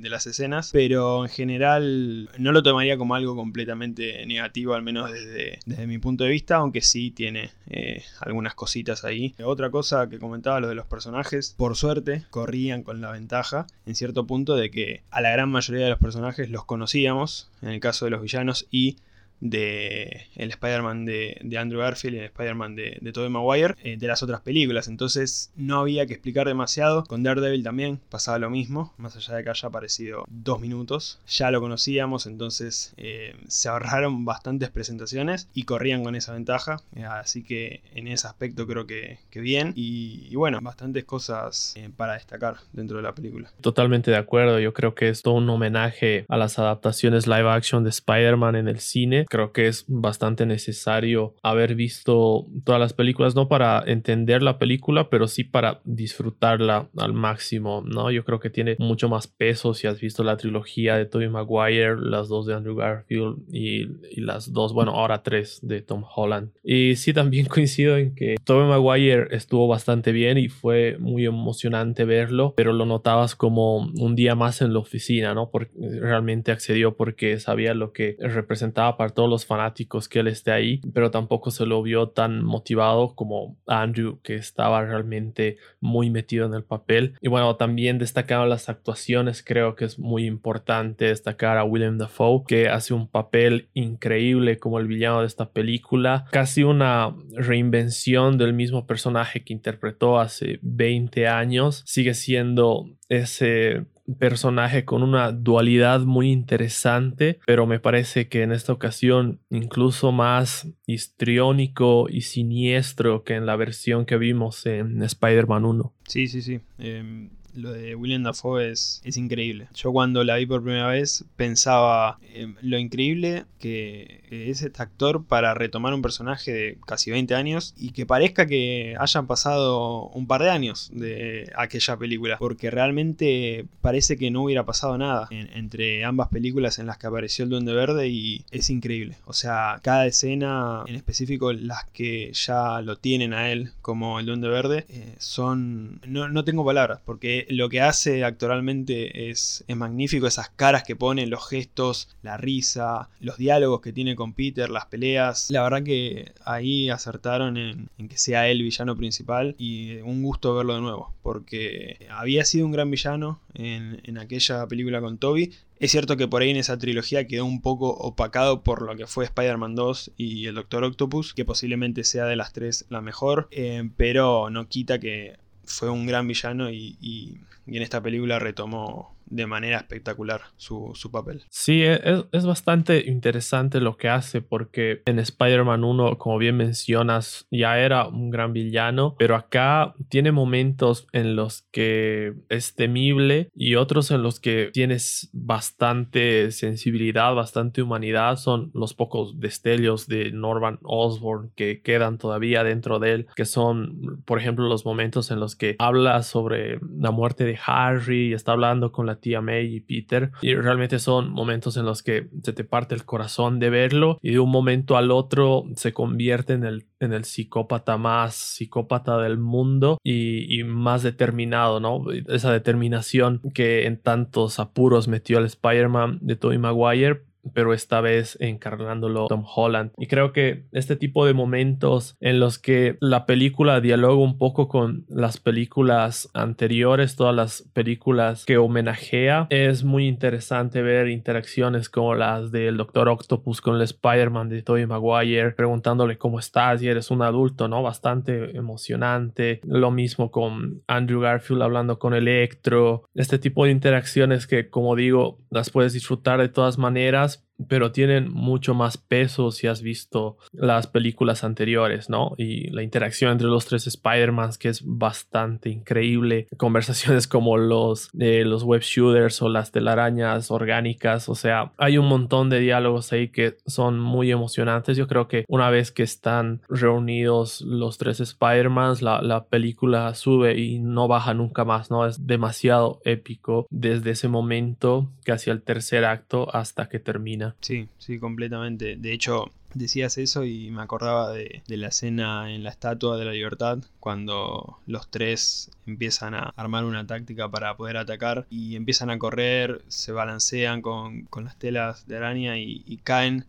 las 0.02 0.26
escenas, 0.26 0.70
pero 0.72 1.24
en 1.24 1.30
general 1.30 2.30
no 2.38 2.52
lo 2.52 2.62
tomaría 2.62 2.96
como 2.96 3.14
algo 3.14 3.36
completamente 3.36 4.24
negativo, 4.26 4.74
al 4.74 4.82
menos 4.82 5.12
desde, 5.12 5.58
desde 5.66 5.86
mi 5.86 5.98
punto 5.98 6.24
de 6.24 6.30
vista, 6.30 6.56
aunque 6.56 6.80
sí 6.80 7.10
tiene 7.10 7.50
eh, 7.68 8.02
algunas 8.20 8.54
cositas 8.54 9.04
ahí. 9.04 9.34
Otra 9.44 9.70
cosa 9.70 10.08
que 10.08 10.18
comentaba, 10.18 10.60
lo 10.60 10.68
de 10.68 10.74
los 10.74 10.86
personajes, 10.86 11.54
por 11.56 11.76
suerte 11.76 12.24
corrían 12.30 12.82
con 12.82 13.00
la 13.00 13.10
ventaja, 13.10 13.66
en 13.84 13.94
cierto 13.94 14.26
punto, 14.26 14.56
de 14.56 14.70
que 14.70 15.02
a 15.10 15.20
la 15.20 15.30
gran 15.30 15.50
mayoría 15.50 15.84
de 15.84 15.90
los 15.90 15.98
personajes 15.98 16.48
los 16.50 16.64
conocíamos, 16.64 17.50
en 17.60 17.68
el 17.68 17.80
caso 17.80 18.06
de 18.06 18.12
los 18.12 18.22
villanos, 18.22 18.66
y 18.70 18.96
de 19.40 20.26
el 20.34 20.50
Spider-Man 20.50 21.04
de, 21.04 21.56
Andrew 21.58 21.80
Garfield 21.80 22.16
y 22.16 22.18
el 22.18 22.24
Spider-Man 22.26 22.76
de, 22.76 22.98
de 23.00 23.12
Tobey 23.12 23.30
Maguire 23.30 23.74
eh, 23.82 23.96
de 23.96 24.06
las 24.06 24.22
otras 24.22 24.40
películas. 24.40 24.88
Entonces 24.88 25.52
no 25.56 25.80
había 25.80 26.06
que 26.06 26.14
explicar 26.14 26.46
demasiado. 26.46 27.04
Con 27.04 27.22
Daredevil 27.22 27.62
también 27.62 28.00
pasaba 28.08 28.38
lo 28.38 28.50
mismo, 28.50 28.94
más 28.96 29.16
allá 29.16 29.36
de 29.36 29.44
que 29.44 29.50
haya 29.50 29.68
aparecido 29.68 30.24
dos 30.28 30.60
minutos. 30.60 31.20
Ya 31.28 31.50
lo 31.50 31.60
conocíamos, 31.60 32.26
entonces 32.26 32.94
eh, 32.96 33.34
se 33.48 33.68
ahorraron 33.68 34.24
bastantes 34.24 34.70
presentaciones 34.70 35.48
y 35.54 35.64
corrían 35.64 36.04
con 36.04 36.14
esa 36.14 36.32
ventaja. 36.32 36.80
así 37.08 37.42
que 37.42 37.82
en 37.94 38.08
ese 38.08 38.26
aspecto 38.26 38.66
creo 38.66 38.86
que, 38.86 39.18
bien. 39.34 39.72
Y, 39.76 40.34
bueno, 40.34 40.58
bastantes 40.62 41.04
cosas 41.04 41.74
eh, 41.76 41.90
para 41.94 42.14
destacar 42.14 42.56
dentro 42.72 42.96
de 42.96 43.02
la 43.02 43.14
película. 43.14 43.50
Totalmente 43.60 44.10
de 44.10 44.16
acuerdo. 44.16 44.58
Yo 44.58 44.72
creo 44.72 44.94
que 44.94 45.08
es 45.08 45.22
todo 45.22 45.34
un 45.34 45.48
homenaje 45.48 46.24
a 46.28 46.36
las 46.36 46.58
adaptaciones 46.58 47.26
live 47.26 47.48
action 47.48 47.84
de 47.84 47.90
Spider-Man 47.90 48.56
en 48.56 48.68
el 48.68 48.80
cine 48.80 49.25
creo 49.28 49.52
que 49.52 49.68
es 49.68 49.84
bastante 49.88 50.46
necesario 50.46 51.34
haber 51.42 51.74
visto 51.74 52.46
todas 52.64 52.80
las 52.80 52.92
películas, 52.92 53.34
no 53.34 53.48
para 53.48 53.82
entender 53.86 54.42
la 54.42 54.58
película, 54.58 55.10
pero 55.10 55.28
sí 55.28 55.44
para 55.44 55.80
disfrutarla 55.84 56.88
al 56.96 57.12
máximo, 57.12 57.82
¿no? 57.86 58.10
Yo 58.10 58.24
creo 58.24 58.40
que 58.40 58.50
tiene 58.50 58.76
mucho 58.78 59.08
más 59.08 59.26
peso 59.26 59.74
si 59.74 59.86
has 59.86 60.00
visto 60.00 60.24
la 60.24 60.36
trilogía 60.36 60.96
de 60.96 61.06
Tobey 61.06 61.28
Maguire, 61.28 61.96
las 61.98 62.28
dos 62.28 62.46
de 62.46 62.54
Andrew 62.54 62.76
Garfield 62.76 63.38
y, 63.52 63.86
las 64.20 64.52
dos, 64.52 64.72
bueno, 64.72 64.92
ahora 64.92 65.22
tres 65.22 65.60
de 65.62 65.82
Tom 65.82 66.04
Holland. 66.14 66.50
Y 66.64 66.96
sí, 66.96 67.12
también 67.12 67.46
coincido 67.56 67.96
en 67.96 68.14
que 68.14 68.36
Tobey 68.44 68.68
Maguire 68.68 69.28
estuvo 69.30 69.68
bastante 69.68 70.12
bien 70.12 70.38
y 70.38 70.48
fue 70.48 70.96
muy 70.98 71.26
emocionante 71.26 72.04
verlo, 72.04 72.54
pero 72.56 72.72
lo 72.72 72.86
notabas 72.86 73.36
como 73.36 73.78
un 73.78 74.16
día 74.16 74.34
más 74.34 74.62
en 74.62 74.72
la 74.72 74.80
oficina, 74.80 75.34
¿no? 75.34 75.50
Porque 75.50 75.72
realmente 76.00 76.52
accedió 76.52 76.96
porque 76.96 77.38
sabía 77.38 77.74
lo 77.74 77.92
que 77.92 78.16
representaba 78.18 78.96
para 78.96 79.10
todos 79.16 79.28
los 79.28 79.46
fanáticos 79.46 80.08
que 80.08 80.20
él 80.20 80.28
esté 80.28 80.52
ahí, 80.52 80.80
pero 80.94 81.10
tampoco 81.10 81.50
se 81.50 81.66
lo 81.66 81.82
vio 81.82 82.10
tan 82.10 82.44
motivado 82.44 83.14
como 83.16 83.56
Andrew, 83.66 84.20
que 84.22 84.36
estaba 84.36 84.84
realmente 84.84 85.56
muy 85.80 86.10
metido 86.10 86.46
en 86.46 86.54
el 86.54 86.62
papel. 86.62 87.14
Y 87.20 87.28
bueno, 87.28 87.56
también 87.56 87.98
destacaron 87.98 88.48
las 88.48 88.68
actuaciones, 88.68 89.42
creo 89.42 89.74
que 89.74 89.86
es 89.86 89.98
muy 89.98 90.26
importante 90.26 91.06
destacar 91.06 91.56
a 91.58 91.64
William 91.64 91.98
Dafoe, 91.98 92.44
que 92.46 92.68
hace 92.68 92.94
un 92.94 93.08
papel 93.08 93.68
increíble 93.72 94.58
como 94.58 94.78
el 94.78 94.86
villano 94.86 95.22
de 95.22 95.26
esta 95.26 95.50
película, 95.50 96.26
casi 96.30 96.62
una 96.62 97.16
reinvención 97.32 98.36
del 98.36 98.52
mismo 98.52 98.86
personaje 98.86 99.42
que 99.42 99.54
interpretó 99.54 100.20
hace 100.20 100.58
20 100.60 101.26
años, 101.26 101.82
sigue 101.86 102.12
siendo 102.12 102.86
ese 103.08 103.86
personaje 104.18 104.84
con 104.84 105.02
una 105.02 105.32
dualidad 105.32 106.00
muy 106.00 106.30
interesante, 106.30 107.38
pero 107.46 107.66
me 107.66 107.80
parece 107.80 108.28
que 108.28 108.42
en 108.42 108.52
esta 108.52 108.72
ocasión 108.72 109.40
incluso 109.50 110.12
más 110.12 110.68
histriónico 110.86 112.06
y 112.08 112.22
siniestro 112.22 113.24
que 113.24 113.34
en 113.34 113.46
la 113.46 113.56
versión 113.56 114.06
que 114.06 114.16
vimos 114.16 114.66
en 114.66 115.02
Spider-Man 115.02 115.64
1. 115.64 115.92
Sí, 116.06 116.28
sí, 116.28 116.42
sí. 116.42 116.60
Em, 116.78 117.30
lo 117.56 117.72
de 117.72 117.94
William 117.94 118.22
Dafoe 118.22 118.70
es, 118.70 119.00
es, 119.04 119.16
increíble. 119.16 119.68
Yo 119.74 119.92
cuando 119.92 120.24
la 120.24 120.36
vi 120.36 120.46
por 120.46 120.62
primera 120.62 120.88
vez 120.88 121.24
pensaba 121.36 122.18
em, 122.34 122.54
lo 122.60 122.78
increíble 122.78 123.44
que 123.58 124.22
es 124.30 124.62
este 124.62 124.82
actor 124.82 125.24
para 125.24 125.54
retomar 125.54 125.94
un 125.94 126.02
personaje 126.02 126.52
de 126.52 126.78
casi 126.86 127.10
20 127.10 127.34
años 127.34 127.74
y 127.76 127.90
que 127.90 128.06
parezca 128.06 128.46
que 128.46 128.94
hayan 128.98 129.26
pasado 129.26 130.08
un 130.08 130.26
par 130.26 130.42
de 130.42 130.50
años 130.50 130.90
de 130.92 131.50
aquella 131.56 131.96
película, 131.96 132.36
porque 132.38 132.70
realmente 132.70 133.66
parece 133.80 134.16
que 134.16 134.30
no 134.30 134.42
hubiera 134.42 134.64
pasado 134.64 134.98
nada 134.98 135.28
entre 135.30 136.04
ambas 136.04 136.28
películas 136.28 136.78
en 136.78 136.86
las 136.86 136.98
que 136.98 137.06
apareció 137.06 137.44
el 137.44 137.50
Duende 137.50 137.72
Verde 137.72 138.08
y 138.08 138.44
es 138.50 138.70
increíble. 138.70 139.16
O 139.24 139.32
sea, 139.32 139.80
cada 139.82 140.06
escena, 140.06 140.84
en 140.86 140.96
específico 140.96 141.52
las 141.52 141.84
que 141.92 142.32
ya 142.32 142.80
lo 142.82 142.96
tienen 142.96 143.32
a 143.32 143.50
él 143.50 143.72
como 143.82 144.20
el 144.20 144.26
Duende 144.26 144.48
Verde, 144.48 144.86
eh, 144.88 145.14
son... 145.18 146.00
No, 146.06 146.28
no 146.28 146.44
tengo 146.44 146.64
palabras, 146.64 147.00
porque 147.04 147.45
lo 147.48 147.68
que 147.68 147.80
hace 147.80 148.24
actualmente 148.24 149.30
es, 149.30 149.64
es 149.66 149.76
magnífico, 149.76 150.26
esas 150.26 150.50
caras 150.50 150.82
que 150.82 150.96
pone, 150.96 151.26
los 151.26 151.48
gestos, 151.48 152.08
la 152.22 152.36
risa, 152.36 153.08
los 153.20 153.38
diálogos 153.38 153.80
que 153.80 153.92
tiene 153.92 154.16
con 154.16 154.32
Peter, 154.32 154.70
las 154.70 154.86
peleas. 154.86 155.50
La 155.50 155.62
verdad 155.62 155.82
que 155.82 156.32
ahí 156.44 156.90
acertaron 156.90 157.56
en, 157.56 157.88
que 158.08 158.18
sea 158.18 158.48
él 158.48 158.62
villano 158.62 158.96
principal 158.96 159.54
y 159.58 159.96
un 159.98 160.22
gusto 160.22 160.54
verlo 160.54 160.74
de 160.74 160.80
nuevo, 160.80 161.14
porque 161.22 162.06
había 162.10 162.44
sido 162.44 162.66
un 162.66 162.72
gran 162.72 162.90
villano 162.90 163.40
en, 163.54 164.00
en 164.04 164.18
aquella 164.18 164.66
película 164.66 165.00
con 165.00 165.18
Toby. 165.18 165.52
Es 165.78 165.90
cierto 165.90 166.16
que 166.16 166.26
por 166.26 166.40
ahí 166.40 166.50
en 166.50 166.56
esa 166.56 166.78
trilogía 166.78 167.26
quedó 167.26 167.44
un 167.44 167.60
poco 167.60 167.90
opacado 167.90 168.62
por 168.62 168.80
lo 168.80 168.96
que 168.96 169.06
fue 169.06 169.26
Spider-Man 169.26 169.74
2 169.74 170.12
y 170.16 170.46
el 170.46 170.54
Doctor 170.54 170.84
Octopus, 170.84 171.34
que 171.34 171.44
posiblemente 171.44 172.02
sea 172.02 172.24
de 172.24 172.36
las 172.36 172.54
tres 172.54 172.86
la 172.88 173.02
mejor, 173.02 173.48
eh, 173.50 173.90
pero 173.96 174.48
no 174.48 174.68
quita 174.68 174.98
que 174.98 175.36
fue 175.66 175.90
un 175.90 176.06
gran 176.06 176.26
villano 176.26 176.70
y, 176.70 177.40
en 177.66 177.82
esta 177.82 178.00
película 178.00 178.38
retomó 178.38 179.15
de 179.26 179.46
manera 179.46 179.78
espectacular 179.78 180.42
su, 180.56 180.92
papel. 181.12 181.44
Sí, 181.50 181.82
e, 181.82 182.00
es, 182.32 182.46
bastante 182.46 183.06
interesante 183.06 183.80
lo 183.80 183.96
que 183.96 184.08
hace 184.08 184.40
porque 184.40 185.02
en 185.04 185.18
Spider-Man 185.18 185.84
1, 185.84 186.18
como 186.18 186.38
bien 186.38 186.56
mencionas, 186.56 187.46
ya 187.50 187.78
era 187.78 188.06
un 188.06 188.30
gran 188.30 188.52
villano, 188.52 189.14
pero 189.18 189.36
acá 189.36 189.94
tiene 190.08 190.32
momentos 190.32 191.06
en 191.12 191.36
los 191.36 191.62
que 191.70 192.34
es 192.48 192.74
temible 192.74 193.50
y 193.54 193.74
otros 193.74 194.10
en 194.10 194.22
los 194.22 194.40
que 194.40 194.70
tienes 194.72 195.30
bastante 195.32 196.50
sensibilidad, 196.50 197.34
bastante 197.34 197.82
humanidad. 197.82 198.36
Son 198.36 198.70
los 198.74 198.94
pocos 198.94 199.38
destellos 199.40 200.06
de 200.06 200.32
Norman 200.32 200.78
Osborn 200.82 201.52
que 201.54 201.82
quedan 201.82 202.18
todavía 202.18 202.64
dentro 202.64 202.98
de 202.98 203.12
él, 203.12 203.26
que 203.34 203.44
son, 203.44 204.22
por 204.24 204.38
ejemplo, 204.38 204.68
los 204.68 204.84
momentos 204.84 205.30
en 205.30 205.40
los 205.40 205.56
que 205.56 205.76
habla 205.78 206.22
sobre 206.22 206.78
la 206.98 207.10
muerte 207.10 207.44
de 207.44 207.58
Harry 207.64 208.28
y 208.28 208.32
está 208.32 208.52
hablando 208.52 208.92
con 208.92 209.06
la 209.06 209.15
tía 209.16 209.40
May 209.40 209.76
y 209.76 209.80
Peter. 209.80 210.30
Y 210.42 210.54
realmente 210.54 210.98
son 210.98 211.30
momentos 211.30 211.76
en 211.76 211.84
los 211.84 212.02
que 212.02 212.28
se 212.42 212.52
te 212.52 212.64
parte 212.64 212.94
el 212.94 213.04
corazón 213.04 213.58
de 213.58 213.70
verlo 213.70 214.18
y 214.22 214.32
de 214.32 214.38
un 214.38 214.50
momento 214.50 214.96
al 214.96 215.10
otro 215.10 215.64
se 215.74 215.92
convierte 215.92 216.54
en 216.54 216.64
el, 216.64 216.86
en 217.00 217.12
el 217.12 217.24
psicópata 217.24 217.96
más 217.96 218.34
psicópata 218.34 219.18
del 219.18 219.38
mundo 219.38 219.98
y, 220.02 220.64
más 220.64 221.02
determinado, 221.02 221.80
¿no? 221.80 222.04
Esa 222.28 222.52
determinación 222.52 223.40
que 223.54 223.86
en 223.86 224.00
tantos 224.00 224.58
apuros 224.58 225.08
metió 225.08 225.38
al 225.38 225.44
Spider-Man 225.44 226.18
de 226.22 226.36
Tobey 226.36 226.58
Maguire 226.58 227.25
pero 227.52 227.72
esta 227.72 228.00
vez 228.00 228.36
encarnándolo 228.40 229.26
Tom 229.26 229.44
Holland. 229.54 229.92
Y 229.98 230.06
creo 230.06 230.32
que 230.32 230.64
este 230.72 230.96
tipo 230.96 231.26
de 231.26 231.34
momentos 231.34 232.16
en 232.20 232.40
los 232.40 232.58
que 232.58 232.96
la 233.00 233.26
película 233.26 233.80
dialoga 233.80 234.22
un 234.22 234.38
poco 234.38 234.68
con 234.68 235.04
las 235.08 235.38
películas 235.38 236.30
anteriores, 236.34 237.16
todas 237.16 237.34
las 237.34 237.62
películas 237.72 238.44
que 238.44 238.58
homenajea, 238.58 239.46
es 239.50 239.84
muy 239.84 240.06
interesante 240.06 240.82
ver 240.82 241.08
interacciones 241.08 241.88
como 241.88 242.14
las 242.14 242.50
del 242.50 242.76
Doctor 242.76 243.08
Octopus 243.08 243.60
con 243.60 243.76
el 243.76 243.82
Spider-Man 243.82 244.48
de 244.48 244.62
Tobey 244.62 244.86
Maguire, 244.86 245.52
preguntándole 245.52 246.18
cómo 246.18 246.38
estás 246.38 246.82
y 246.82 246.88
eres 246.88 247.10
un 247.10 247.22
adulto, 247.22 247.68
¿no? 247.68 247.82
Bastante 247.82 248.56
emocionante. 248.56 249.60
Lo 249.64 249.90
mismo 249.90 250.30
con 250.30 250.82
Andrew 250.86 251.20
Garfield 251.20 251.62
hablando 251.62 251.98
con 251.98 252.14
Electro. 252.14 253.08
Este 253.14 253.38
tipo 253.38 253.64
de 253.64 253.70
interacciones 253.70 254.46
que, 254.46 254.68
como 254.68 254.96
digo, 254.96 255.38
las 255.50 255.70
puedes 255.70 255.92
disfrutar 255.92 256.40
de 256.40 256.48
todas 256.48 256.78
maneras 256.78 257.35
just 257.36 257.45
pero 257.68 257.92
tienen 257.92 258.30
mucho 258.32 258.74
más 258.74 258.96
peso 258.96 259.50
si 259.50 259.66
has 259.66 259.82
visto 259.82 260.36
las 260.52 260.86
películas 260.86 261.44
anteriores, 261.44 262.08
¿no? 262.10 262.34
Y 262.36 262.70
la 262.70 262.82
interacción 262.82 263.32
entre 263.32 263.46
los 263.48 263.66
tres 263.66 263.86
Spider-Mans 263.86 264.58
que 264.58 264.68
es 264.68 264.82
bastante 264.84 265.70
increíble. 265.70 266.46
Conversaciones 266.56 267.26
como 267.26 267.56
los 267.56 268.10
de 268.12 268.44
los 268.44 268.62
web 268.62 268.82
shooters 268.82 269.42
o 269.42 269.48
las 269.48 269.72
telarañas 269.72 270.50
orgánicas, 270.50 271.28
o 271.28 271.34
sea, 271.34 271.72
hay 271.76 271.98
un 271.98 272.08
montón 272.08 272.50
de 272.50 272.60
diálogos 272.60 273.12
ahí 273.12 273.28
que 273.28 273.56
son 273.66 273.98
muy 274.00 274.30
emocionantes. 274.30 274.96
Yo 274.96 275.06
creo 275.06 275.28
que 275.28 275.44
una 275.48 275.70
vez 275.70 275.90
que 275.90 276.02
están 276.02 276.62
reunidos 276.68 277.60
los 277.62 277.98
tres 277.98 278.20
Spider-Mans, 278.20 279.02
la, 279.02 279.22
la 279.22 279.44
película 279.44 280.14
sube 280.14 280.58
y 280.58 280.78
no 280.78 281.08
baja 281.08 281.34
nunca 281.34 281.64
más, 281.64 281.90
¿no? 281.90 282.06
Es 282.06 282.26
demasiado 282.26 283.00
épico 283.04 283.66
desde 283.70 284.10
ese 284.10 284.28
momento, 284.28 285.08
casi 285.24 285.50
al 285.50 285.62
tercer 285.62 286.04
acto, 286.04 286.54
hasta 286.54 286.88
que 286.88 286.98
termina. 286.98 287.45
Sí, 287.60 287.88
sí, 287.98 288.18
completamente. 288.18 288.96
De 288.96 289.12
hecho, 289.12 289.50
decías 289.74 290.18
eso 290.18 290.44
y 290.44 290.70
me 290.70 290.82
acordaba 290.82 291.32
de, 291.32 291.62
la 291.68 291.88
escena 291.88 292.52
en 292.52 292.62
la 292.64 292.70
Estatua 292.70 293.16
de 293.16 293.24
la 293.24 293.32
Libertad, 293.32 293.78
cuando 294.00 294.78
los 294.86 295.08
tres 295.10 295.70
empiezan 295.86 296.34
a 296.34 296.52
armar 296.56 296.84
una 296.84 297.06
táctica 297.06 297.48
para 297.48 297.76
poder 297.76 297.96
atacar 297.96 298.46
y 298.50 298.76
empiezan 298.76 299.10
a 299.10 299.18
correr, 299.18 299.82
se 299.88 300.12
balancean 300.12 300.82
con, 300.82 301.28
las 301.42 301.58
telas 301.58 302.06
de 302.06 302.16
araña 302.16 302.58
y 302.58 303.00
caen 303.04 303.44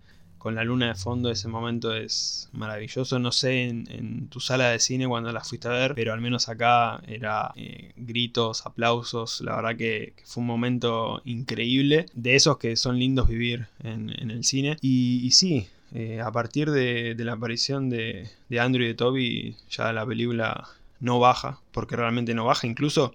con 0.48 0.56
la 0.56 0.64
luna 0.64 0.88
de 0.88 0.96
fondo, 0.96 1.30
ese 1.30 1.50
momento 1.50 1.94
es 1.94 2.48
maravilloso. 2.54 3.20
No 3.20 3.34
sé 3.34 3.64
en, 3.64 4.30
tu 4.30 4.40
sala 4.40 4.70
de 4.70 4.80
cine 4.80 5.06
cuando 5.06 5.30
la 5.34 5.44
fuiste 5.44 5.68
a 5.68 5.72
ver, 5.72 5.94
pero 5.94 6.14
al 6.14 6.22
menos 6.22 6.48
acá 6.48 7.02
era 7.06 7.52
eh, 7.58 7.92
gritos, 7.98 8.66
aplausos. 8.66 9.42
La 9.42 9.58
verdad 9.58 9.76
que, 9.76 10.14
fue 10.24 10.40
un 10.40 10.48
momento 10.48 11.22
increíble. 11.26 12.06
De 12.14 12.36
esos 12.36 12.60
que 12.60 12.78
son 12.78 12.98
lindos 12.98 13.28
vivir 13.28 13.68
en, 13.84 14.10
el 14.10 14.46
cine. 14.46 14.78
Y, 14.80 15.30
sí, 15.32 15.68
eh, 15.94 16.22
a 16.22 16.32
partir 16.32 16.72
de, 16.72 17.14
la 17.18 17.34
aparición 17.34 17.90
de, 17.90 18.30
de, 18.48 18.60
Andrew 18.62 18.86
y 18.86 18.88
de 18.88 18.94
Toby, 18.94 19.58
ya 19.70 19.92
la 19.92 20.06
película 20.06 20.64
no 21.02 21.20
baja, 21.20 21.60
porque 21.74 21.98
realmente 21.98 22.34
no 22.34 22.46
baja, 22.46 22.68
incluso 22.68 23.12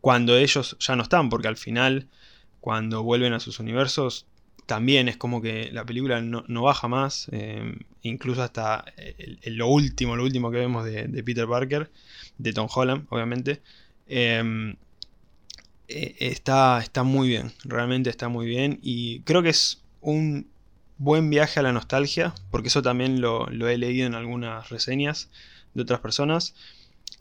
cuando 0.00 0.38
ellos 0.38 0.76
ya 0.78 0.94
no 0.94 1.02
están, 1.02 1.28
porque 1.28 1.48
al 1.48 1.56
final, 1.56 2.06
cuando 2.60 3.02
vuelven 3.02 3.32
a 3.32 3.40
sus 3.40 3.58
universos, 3.58 4.26
también 4.68 5.08
es 5.08 5.16
como 5.16 5.40
que 5.40 5.70
la 5.72 5.84
película 5.84 6.20
no, 6.20 6.62
baja 6.62 6.86
más, 6.86 7.28
eh, 7.32 7.74
incluso 8.02 8.42
hasta 8.42 8.84
lo 9.46 9.66
último, 9.68 10.14
lo 10.14 10.22
último 10.22 10.50
que 10.50 10.58
vemos 10.58 10.84
de, 10.84 11.22
Peter 11.24 11.48
Parker, 11.48 11.90
de 12.36 12.52
Tom 12.52 12.68
Holland, 12.72 13.06
obviamente. 13.08 13.62
Eh, 14.06 14.76
está, 15.88 16.80
está 16.80 17.02
muy 17.02 17.28
bien, 17.28 17.52
realmente 17.64 18.10
está 18.10 18.28
muy 18.28 18.46
bien 18.46 18.78
y 18.82 19.20
creo 19.20 19.42
que 19.42 19.48
es 19.48 19.82
un 20.02 20.46
buen 20.98 21.30
viaje 21.30 21.60
a 21.60 21.62
la 21.62 21.72
nostalgia, 21.72 22.34
porque 22.50 22.68
eso 22.68 22.82
también 22.82 23.22
lo, 23.22 23.48
he 23.48 23.78
leído 23.78 24.06
en 24.06 24.14
algunas 24.14 24.68
reseñas 24.68 25.30
de 25.72 25.82
otras 25.82 26.00
personas, 26.00 26.54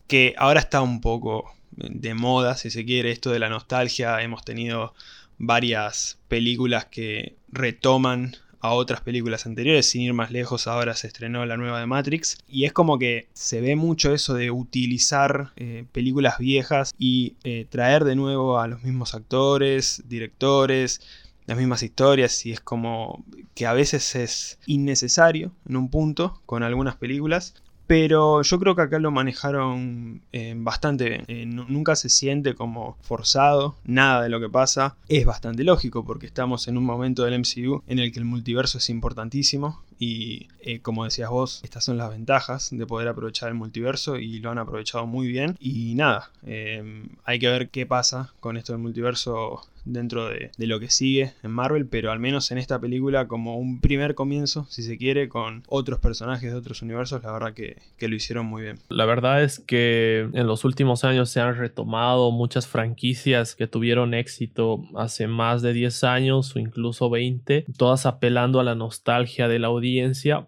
que 0.07 0.35
ahora 0.37 0.59
está 0.59 0.81
un 0.81 0.99
poco 0.99 1.53
de 1.71 2.13
moda, 2.13 2.57
si 2.57 2.71
se 2.71 2.85
quiere, 2.85 3.11
esto 3.11 3.31
de 3.31 3.39
la 3.39 3.49
nostalgia. 3.49 4.21
Hemos 4.21 4.43
tenido 4.43 4.93
varias 5.37 6.19
películas 6.27 6.85
que 6.85 7.37
retoman 7.49 8.35
a 8.59 8.73
otras 8.73 9.01
películas 9.01 9.45
anteriores, 9.45 9.89
sin 9.89 10.01
ir 10.01 10.13
más 10.13 10.31
lejos, 10.31 10.67
ahora 10.67 10.95
se 10.95 11.07
estrenó 11.07 11.45
la 11.45 11.57
nueva 11.57 11.79
de 11.79 11.85
Matrix, 11.85 12.39
y 12.47 12.65
es 12.65 12.73
como 12.73 12.97
que 12.97 13.27
se 13.33 13.61
ve 13.61 13.75
mucho 13.75 14.13
eso 14.13 14.33
de 14.33 14.49
utilizar 14.49 15.51
eh, 15.55 15.85
películas 15.91 16.39
viejas 16.39 16.93
y 16.97 17.35
eh, 17.43 17.67
traer 17.69 18.03
de 18.03 18.15
nuevo 18.15 18.59
a 18.59 18.67
los 18.67 18.83
mismos 18.83 19.13
actores, 19.13 20.03
directores, 20.07 21.01
las 21.47 21.57
mismas 21.57 21.81
historias 21.81 22.45
y 22.45 22.51
es 22.51 22.59
como 22.59 23.23
que 23.55 23.65
a 23.65 23.73
veces 23.73 24.15
es 24.15 24.59
innecesario 24.65 25.53
en 25.67 25.77
un 25.77 25.89
punto 25.89 26.41
con 26.45 26.61
algunas 26.61 26.97
películas. 26.97 27.55
Pero 27.87 28.41
yo 28.41 28.59
creo 28.59 28.75
que 28.75 28.81
acá 28.81 28.99
lo 28.99 29.11
manejaron 29.11 30.21
eh, 30.33 30.53
bastante 30.57 31.09
bien. 31.09 31.23
Eh, 31.27 31.45
nunca 31.45 31.95
se 31.95 32.09
siente 32.09 32.53
como 32.53 32.97
forzado. 33.01 33.75
Nada 33.85 34.23
de 34.23 34.29
lo 34.29 34.41
que 34.41 34.49
pasa 34.49 34.97
es 35.07 35.25
bastante 35.25 35.63
lógico 35.63 36.03
porque 36.03 36.25
estamos 36.25 36.67
en 36.67 36.77
un 36.77 36.83
momento 36.83 37.23
del 37.23 37.39
MCU 37.39 37.83
en 37.87 37.99
el 37.99 38.11
que 38.11 38.19
el 38.19 38.25
multiverso 38.25 38.77
es 38.77 38.89
importantísimo. 38.89 39.81
Y 39.99 40.47
eh, 40.61 40.79
como 40.79 41.03
decías 41.03 41.29
vos, 41.29 41.61
estas 41.63 41.83
son 41.83 41.97
las 41.97 42.09
ventajas 42.09 42.69
de 42.71 42.85
poder 42.85 43.07
aprovechar 43.07 43.49
el 43.49 43.55
multiverso 43.55 44.17
y 44.17 44.39
lo 44.39 44.51
han 44.51 44.57
aprovechado 44.57 45.05
muy 45.05 45.27
bien. 45.27 45.55
Y 45.59 45.95
nada, 45.95 46.31
hay 46.43 47.39
que 47.39 47.47
ver 47.47 47.69
qué 47.69 47.85
pasa 47.85 48.33
con 48.39 48.57
esto 48.57 48.73
del 48.73 48.81
multiverso 48.81 49.63
dentro 49.87 50.29
de, 50.29 50.51
lo 50.57 50.79
que 50.79 50.89
sigue 50.89 51.33
en 51.43 51.51
Marvel, 51.51 51.87
pero 51.87 52.11
al 52.11 52.19
menos 52.19 52.51
en 52.51 52.57
esta 52.57 52.79
película 52.79 53.27
como 53.27 53.57
un 53.57 53.79
primer 53.79 54.15
comienzo, 54.15 54.67
si 54.69 54.83
se 54.83 54.97
quiere, 54.97 55.29
con 55.29 55.63
otros 55.67 55.99
personajes 55.99 56.51
de 56.51 56.57
otros 56.57 56.81
universos, 56.81 57.23
la 57.23 57.31
verdad 57.31 57.53
que, 57.53 57.77
lo 58.07 58.15
hicieron 58.15 58.45
muy 58.45 58.61
bien. 58.63 58.79
La 58.87 59.05
verdad 59.05 59.43
es 59.43 59.59
que 59.59 60.29
en 60.33 60.47
los 60.47 60.63
últimos 60.63 61.03
años 61.03 61.29
se 61.29 61.41
han 61.41 61.57
retomado 61.57 62.31
muchas 62.31 62.67
franquicias 62.67 63.53
que 63.53 63.67
tuvieron 63.67 64.13
éxito 64.13 64.81
hace 64.95 65.27
más 65.27 65.61
de 65.61 65.73
10 65.73 66.03
años 66.05 66.55
o 66.55 66.59
incluso 66.59 67.09
20, 67.09 67.65
todas 67.75 68.05
apelando 68.05 68.61
a 68.61 68.63
la 68.63 68.75
nostalgia 68.75 69.49
de 69.49 69.59
la 69.59 69.67
audiencia, 69.67 69.86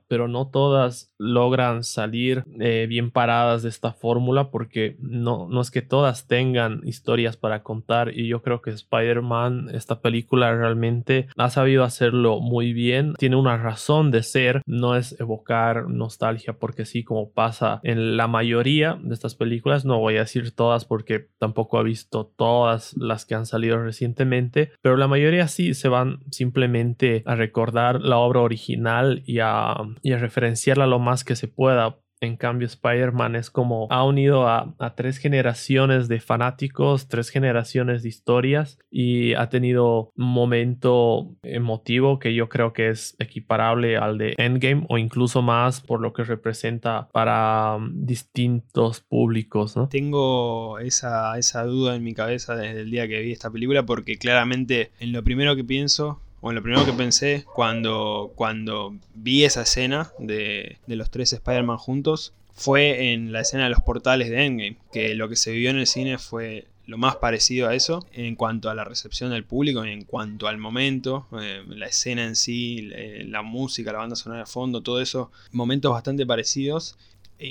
pero 0.07 0.27
no 0.27 0.47
todas 0.47 1.13
logran 1.17 1.83
salir 1.83 2.43
eh, 2.59 2.85
bien 2.87 3.11
paradas 3.11 3.63
de 3.63 3.69
esta 3.69 3.93
fórmula 3.93 4.51
porque 4.51 4.95
no, 4.99 5.47
no 5.49 5.61
es 5.61 5.71
que 5.71 5.81
todas 5.81 6.27
tengan 6.27 6.81
historias 6.85 7.37
para 7.37 7.63
contar 7.63 8.17
y 8.17 8.27
yo 8.27 8.41
creo 8.41 8.61
que 8.61 8.71
Spider-Man 8.71 9.69
esta 9.73 10.01
película 10.01 10.55
realmente 10.55 11.27
ha 11.37 11.49
sabido 11.49 11.83
hacerlo 11.83 12.39
muy 12.39 12.73
bien. 12.73 13.13
Tiene 13.17 13.35
una 13.35 13.57
razón 13.57 14.11
de 14.11 14.23
ser, 14.23 14.61
no 14.65 14.95
es 14.95 15.19
evocar 15.19 15.89
nostalgia 15.89 16.53
porque 16.53 16.85
sí, 16.85 17.03
como 17.03 17.31
pasa 17.31 17.79
en 17.83 18.17
la 18.17 18.27
mayoría 18.27 18.99
de 19.01 19.13
estas 19.13 19.35
películas. 19.35 19.85
No 19.85 19.99
voy 19.99 20.17
a 20.17 20.21
decir 20.21 20.51
todas 20.55 20.85
porque 20.85 21.27
tampoco 21.37 21.79
he 21.79 21.83
visto 21.83 22.31
todas 22.35 22.95
las 22.97 23.25
que 23.25 23.35
han 23.35 23.45
salido 23.45 23.81
recientemente, 23.81 24.71
pero 24.81 24.97
la 24.97 25.07
mayoría 25.07 25.47
sí 25.47 25.73
se 25.73 25.89
van 25.89 26.19
simplemente 26.31 27.23
a 27.25 27.35
recordar 27.35 28.01
la 28.01 28.17
obra 28.17 28.41
original 28.41 29.23
y 29.29 29.39
a, 29.41 29.75
y 30.01 30.13
a 30.13 30.17
referenciarla 30.17 30.87
lo 30.87 30.97
más 30.97 31.23
que 31.23 31.35
se 31.35 31.47
pueda 31.47 31.97
en 32.21 32.35
cambio, 32.35 32.67
Spider-Man 32.67 33.35
es 33.35 33.49
como 33.49 33.87
ha 33.89 34.03
unido 34.03 34.47
a, 34.47 34.75
tres 34.95 35.17
generaciones 35.17 36.07
de 36.07 36.19
fanáticos, 36.19 37.07
tres 37.07 37.29
generaciones 37.29 38.03
de 38.03 38.09
historias 38.09 38.77
y 38.91 39.33
ha 39.35 39.49
tenido 39.49 40.11
un 40.17 40.25
momento 40.25 41.33
emotivo 41.43 42.19
que 42.19 42.33
yo 42.33 42.49
creo 42.49 42.73
que 42.73 42.89
es 42.89 43.15
equiparable 43.19 43.95
al 43.97 44.17
de 44.17 44.33
Endgame 44.37 44.85
o 44.89 44.97
incluso 44.97 45.41
más 45.41 45.79
por 45.79 46.01
lo 46.01 46.11
que 46.11 46.23
representa 46.23 47.07
para 47.13 47.75
um, 47.77 48.05
distintos 48.05 48.99
públicos. 48.99 49.77
¿no? 49.77 49.87
Tengo 49.87 50.79
esa, 50.79 51.37
esa 51.37 51.63
duda 51.63 51.95
en 51.95 52.03
mi 52.03 52.13
cabeza 52.13 52.55
desde 52.55 52.81
el 52.81 52.91
día 52.91 53.07
que 53.07 53.21
vi 53.21 53.31
esta 53.31 53.49
película 53.49 53.85
porque 53.85 54.17
claramente 54.17 54.91
en 54.99 55.13
lo 55.13 55.23
primero 55.23 55.55
que 55.55 55.63
pienso 55.63 56.19
bueno, 56.41 56.59
lo 56.59 56.63
primero 56.63 56.85
que 56.85 56.93
pensé 56.93 57.45
cuando, 57.53 58.31
cuando 58.35 58.95
vi 59.13 59.43
esa 59.43 59.63
escena 59.63 60.11
de, 60.19 60.77
los 60.87 61.09
tres 61.09 61.33
Spider-Man 61.33 61.77
juntos 61.77 62.33
fue 62.53 63.13
en 63.13 63.31
la 63.31 63.41
escena 63.41 63.65
de 63.65 63.69
los 63.69 63.81
portales 63.81 64.29
de 64.29 64.45
Endgame, 64.45 64.77
que 64.91 65.15
lo 65.15 65.29
que 65.29 65.35
se 65.35 65.51
vivió 65.51 65.69
en 65.69 65.77
el 65.77 65.87
cine 65.87 66.17
fue 66.17 66.67
lo 66.85 66.97
más 66.97 67.17
parecido 67.17 67.69
a 67.69 67.75
eso 67.75 68.05
en 68.13 68.35
cuanto 68.35 68.69
a 68.69 68.75
la 68.75 68.83
recepción 68.83 69.29
del 69.29 69.43
público, 69.43 69.85
en 69.85 70.03
cuanto 70.03 70.47
al 70.47 70.57
momento, 70.57 71.27
eh, 71.39 71.63
la 71.67 71.85
escena 71.85 72.25
en 72.25 72.35
sí, 72.35 72.89
la 73.25 73.41
música, 73.43 73.91
la 73.91 73.99
banda 73.99 74.15
sonora 74.15 74.41
de 74.41 74.47
fondo, 74.47 74.81
todo 74.81 74.99
eso, 74.99 75.31
momentos 75.51 75.91
bastante 75.91 76.25
parecidos. 76.25 76.97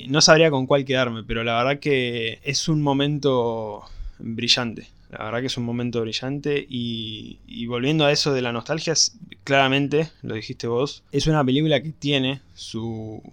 no 0.07 0.21
sabría 0.21 0.51
con 0.51 0.67
cuál 0.67 0.83
quedarme, 0.83 1.23
pero 1.23 1.43
la 1.43 1.55
verdad 1.55 1.79
que 1.79 2.39
es 2.43 2.67
un 2.67 2.81
momento 2.81 3.85
brillante. 4.19 4.87
La 5.09 5.25
verdad 5.25 5.39
que 5.39 5.47
es 5.47 5.57
un 5.57 5.65
momento 5.65 6.01
brillante 6.01 6.65
y, 6.69 7.65
volviendo 7.65 8.05
a 8.05 8.11
eso 8.11 8.33
de 8.33 8.41
la 8.41 8.51
nostalgia, 8.51 8.93
claramente, 9.43 10.11
lo 10.21 10.35
dijiste 10.35 10.67
vos, 10.67 11.03
es 11.11 11.25
una 11.25 11.43
película 11.43 11.81
que 11.81 11.91
tiene 11.91 12.41
su, 12.53 13.23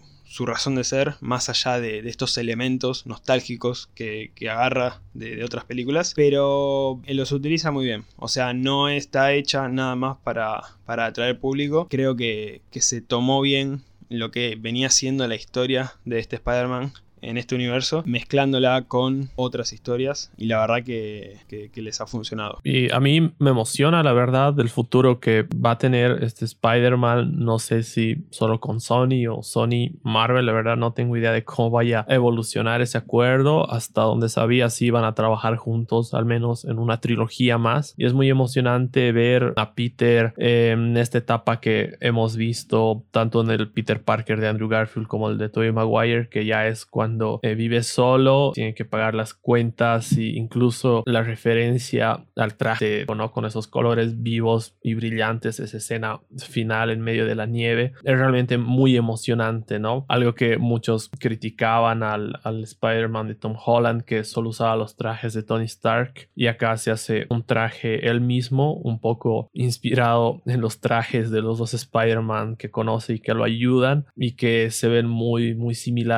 razón 0.41 0.77
de 0.77 0.85
ser, 0.85 1.17
más 1.21 1.51
allá 1.51 1.79
de, 1.79 1.99
estos 2.09 2.39
elementos 2.39 3.07
nostálgicos 3.07 3.91
que, 3.95 4.33
agarra 4.51 5.03
de, 5.13 5.45
otras 5.45 5.65
películas, 5.65 6.15
pero 6.17 7.03
los 7.07 7.33
utiliza 7.33 7.71
muy 7.71 7.85
bien. 7.85 8.05
O 8.17 8.29
sea, 8.29 8.55
no 8.55 8.89
está 8.89 9.35
hecha 9.35 9.69
nada 9.69 9.97
más 9.97 10.17
para, 10.25 10.63
para 10.87 11.07
atraer 11.07 11.39
público. 11.39 11.89
Creo 11.91 12.17
que, 12.17 12.63
que 12.71 12.81
se 12.81 13.03
tomó 13.03 13.43
bien 13.43 13.83
lo 14.09 14.31
que 14.31 14.57
venía 14.59 14.89
siendo 14.89 15.27
la 15.29 15.35
historia 15.35 15.93
de 16.07 16.21
este 16.21 16.37
Spider-Man 16.37 16.93
en 17.23 17.39
este 17.39 17.55
universo, 17.55 18.03
mezclándola 18.07 18.83
con 18.83 19.31
otras 19.37 19.73
historias 19.73 20.31
y 20.37 20.47
la 20.47 20.61
verdad 20.61 20.85
que, 20.85 21.37
les 21.77 22.01
ha 22.01 22.07
funcionado. 22.07 22.59
Y 22.65 22.91
a 22.93 23.01
mí 23.01 23.33
me 23.39 23.51
emociona 23.51 24.03
la 24.03 24.13
verdad 24.13 24.55
del 24.55 24.71
futuro 24.71 25.21
que 25.21 25.47
va 25.65 25.73
a 25.73 25.79
tener 25.79 26.23
este 26.23 26.45
Spider-Man, 26.45 27.45
no 27.45 27.59
sé 27.59 27.83
si 27.83 28.25
solo 28.31 28.61
con 28.61 28.81
Sony 28.81 29.27
o 29.31 29.43
Sony 29.43 29.91
Marvel, 30.03 30.47
la 30.47 30.53
verdad 30.53 30.77
no 30.77 30.93
tengo 30.93 31.17
idea 31.17 31.33
de 31.33 31.45
cómo 31.45 31.71
vaya 31.71 32.05
a 32.09 32.15
evolucionar 32.15 32.81
ese 32.81 32.99
acuerdo, 32.99 33.71
hasta 33.71 34.03
donde 34.03 34.29
sabía 34.29 34.71
si 34.71 34.87
iban 34.87 35.05
a 35.05 35.15
trabajar 35.15 35.57
juntos, 35.57 36.15
al 36.15 36.25
menos 36.25 36.65
en 36.65 36.79
una 36.79 37.01
trilogía 37.01 37.59
más. 37.59 37.95
Y 37.97 38.07
es 38.07 38.13
muy 38.15 38.31
emocionante 38.31 39.13
ver 39.13 39.53
a 39.57 39.75
Peter 39.75 40.35
en 40.39 40.97
esta 40.97 41.19
etapa 41.19 41.61
que 41.61 41.97
hemos 42.01 42.37
visto 42.37 43.05
tanto 43.11 43.43
en 43.43 43.51
el 43.51 43.71
Peter 43.71 44.03
Parker 44.03 44.41
de 44.41 44.49
Andrew 44.49 44.69
Garfield 44.69 45.07
como 45.07 45.29
el 45.31 45.39
de 45.39 45.49
Tobey 45.49 45.73
Maguire, 45.73 46.29
que 46.29 46.45
ya 46.45 46.67
es 46.67 46.87
cuando 46.87 47.06
cuando 47.07 47.39
eh, 47.43 47.83
solo, 47.83 48.51
tiene 48.53 48.75
que 48.75 48.85
pagar 48.85 49.15
las 49.15 49.33
cuentas 49.33 50.11
e 50.19 50.25
incluso 50.25 51.05
la 51.07 51.23
referencia 51.23 52.27
al 52.35 52.57
traje, 52.57 53.07
¿no? 53.15 53.31
Con 53.31 53.45
esos 53.45 53.69
colores 53.69 54.23
vivos 54.23 54.77
y 54.83 54.95
brillantes, 54.95 55.61
esa 55.61 55.77
escena 55.77 56.21
final 56.37 56.91
en 56.91 57.01
medio 57.01 57.25
de 57.25 57.37
la 57.37 57.47
nieve, 57.47 57.93
es 58.03 58.19
realmente 58.19 58.59
muy 58.59 58.97
emocionante, 58.97 59.79
¿no? 59.79 60.05
Algo 60.09 60.35
que 60.35 60.59
muchos 60.59 61.09
criticaban 61.21 62.03
al, 62.03 62.41
al 62.43 62.65
Spider-Man 62.65 63.29
de 63.29 63.37
Tom 63.37 63.55
Holland, 63.65 64.03
que 64.03 64.25
solo 64.25 64.51
usaba 64.51 64.75
los 64.75 64.97
trajes 64.97 65.33
de 65.33 65.45
Tony 65.45 65.67
Stark, 65.67 66.29
y 66.35 66.49
acá 66.49 66.77
se 66.77 66.91
hace 66.91 67.27
un 67.31 67.45
traje 67.45 68.09
él 68.09 68.21
mismo, 68.21 68.75
un 68.75 68.99
poco 68.99 69.49
inspirado 69.53 70.43
en 70.45 70.61
los 70.61 70.81
trajes 70.81 71.31
de 71.31 71.41
los 71.41 71.59
dos 71.59 71.73
Spider-Man 71.73 72.57
que 72.57 72.73
conoce 72.73 73.15
y 73.15 73.21
que 73.21 73.35
lo 73.35 73.45
ayudan, 73.45 74.07
y 74.17 74.33
que 74.33 74.73
se 74.73 74.89
ven 74.89 75.07
muy, 75.07 75.55
muy 75.55 75.77
similares 75.77 76.17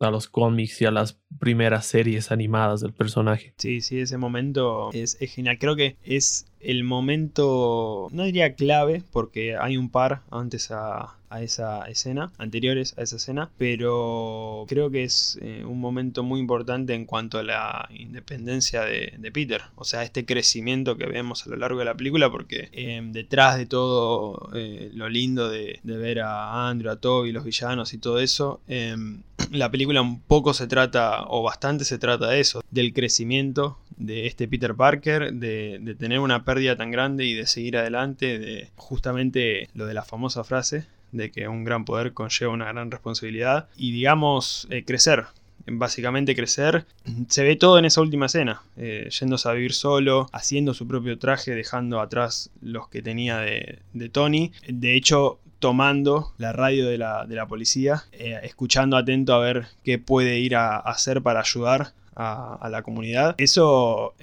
a 0.00 0.10
los 0.10 0.28
cómics 0.28 0.80
y 0.82 0.84
a 0.84 0.90
las 0.90 1.18
primeras 1.38 1.86
series 1.86 2.30
animadas 2.30 2.80
del 2.80 2.92
personaje. 2.92 3.54
Sí, 3.56 3.80
sí, 3.80 4.00
ese 4.00 4.18
momento 4.18 4.90
es, 4.92 5.16
es 5.20 5.32
genial. 5.32 5.58
Creo 5.58 5.76
que 5.76 5.96
es 6.02 6.46
el 6.66 6.82
momento, 6.84 8.08
no 8.10 8.24
diría 8.24 8.54
clave, 8.54 9.02
porque 9.12 9.56
hay 9.56 9.76
un 9.76 9.88
par 9.88 10.22
antes 10.30 10.70
a, 10.72 11.16
a 11.30 11.42
esa 11.42 11.84
escena, 11.88 12.32
anteriores 12.38 12.94
a 12.98 13.02
esa 13.02 13.16
escena, 13.16 13.50
pero 13.58 14.64
creo 14.68 14.90
que 14.90 15.04
es 15.04 15.38
eh, 15.42 15.64
un 15.64 15.80
momento 15.80 16.22
muy 16.22 16.40
importante 16.40 16.94
en 16.94 17.04
cuanto 17.04 17.38
a 17.38 17.42
la 17.42 17.88
independencia 17.90 18.82
de, 18.82 19.30
Peter, 19.32 19.62
o 19.74 19.84
sea, 19.84 20.02
este 20.02 20.24
crecimiento 20.24 20.96
que 20.96 21.06
vemos 21.06 21.46
a 21.46 21.50
lo 21.50 21.56
largo 21.56 21.80
de 21.80 21.84
la 21.84 21.96
película, 21.96 22.30
porque 22.30 22.68
eh, 22.72 23.00
detrás 23.12 23.58
de 23.58 23.66
todo 23.66 24.50
eh, 24.54 24.90
lo 24.94 25.08
lindo 25.08 25.48
de, 25.50 25.80
ver 25.82 26.20
a 26.20 26.68
Andrew, 26.68 26.92
a 26.92 26.96
Toby, 26.96 27.32
los 27.32 27.44
villanos 27.44 27.92
y 27.92 27.98
todo 27.98 28.20
eso, 28.20 28.60
la 29.50 29.70
película 29.70 30.00
un 30.00 30.20
poco 30.20 30.54
se 30.54 30.66
trata, 30.66 31.24
o 31.28 31.42
bastante 31.42 31.84
se 31.84 31.98
trata 31.98 32.28
de 32.28 32.40
eso, 32.40 32.62
del 32.70 32.92
crecimiento 32.92 33.78
de 33.96 34.26
este 34.26 34.48
Peter 34.48 34.74
Parker, 34.74 35.32
de, 35.32 35.78
de 35.80 35.94
tener 35.94 36.20
una 36.20 36.44
pérdida 36.44 36.76
tan 36.76 36.90
grande 36.90 37.24
y 37.24 37.34
de 37.34 37.46
seguir 37.46 37.76
adelante, 37.76 38.38
de 38.38 38.68
justamente 38.76 39.68
lo 39.74 39.86
de 39.86 39.94
la 39.94 40.04
famosa 40.04 40.44
frase, 40.44 40.86
de 41.12 41.30
que 41.30 41.48
un 41.48 41.64
gran 41.64 41.84
poder 41.84 42.12
conlleva 42.12 42.52
una 42.52 42.66
gran 42.66 42.90
responsabilidad 42.90 43.68
y 43.76 43.92
digamos 43.92 44.66
eh, 44.70 44.84
crecer. 44.84 45.24
Básicamente 45.68 46.36
crecer, 46.36 46.86
se 47.26 47.42
ve 47.42 47.56
todo 47.56 47.80
en 47.80 47.86
esa 47.86 48.00
última 48.00 48.26
escena, 48.26 48.62
eh, 48.76 49.08
yéndose 49.10 49.48
a 49.48 49.52
vivir 49.52 49.72
solo, 49.72 50.28
haciendo 50.32 50.74
su 50.74 50.86
propio 50.86 51.18
traje, 51.18 51.56
dejando 51.56 52.00
atrás 52.00 52.50
los 52.60 52.88
que 52.88 53.02
tenía 53.02 53.38
de, 53.38 54.08
Tony. 54.12 54.52
De 54.68 54.94
hecho, 54.94 55.40
tomando 55.58 56.32
la 56.38 56.52
radio 56.52 56.86
de 56.86 56.98
la, 56.98 57.46
policía, 57.48 58.04
eh, 58.12 58.38
escuchando 58.44 58.96
atento 58.96 59.34
a 59.34 59.40
ver 59.40 59.66
qué 59.82 59.98
puede 59.98 60.38
ir 60.38 60.54
a, 60.54 60.76
hacer 60.76 61.20
para 61.20 61.40
ayudar 61.40 61.94
a, 62.16 62.68
la 62.70 62.82
comunidad. 62.82 63.34
Eso, 63.38 64.14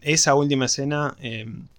esa 0.00 0.34
última 0.34 0.64
escena 0.64 1.14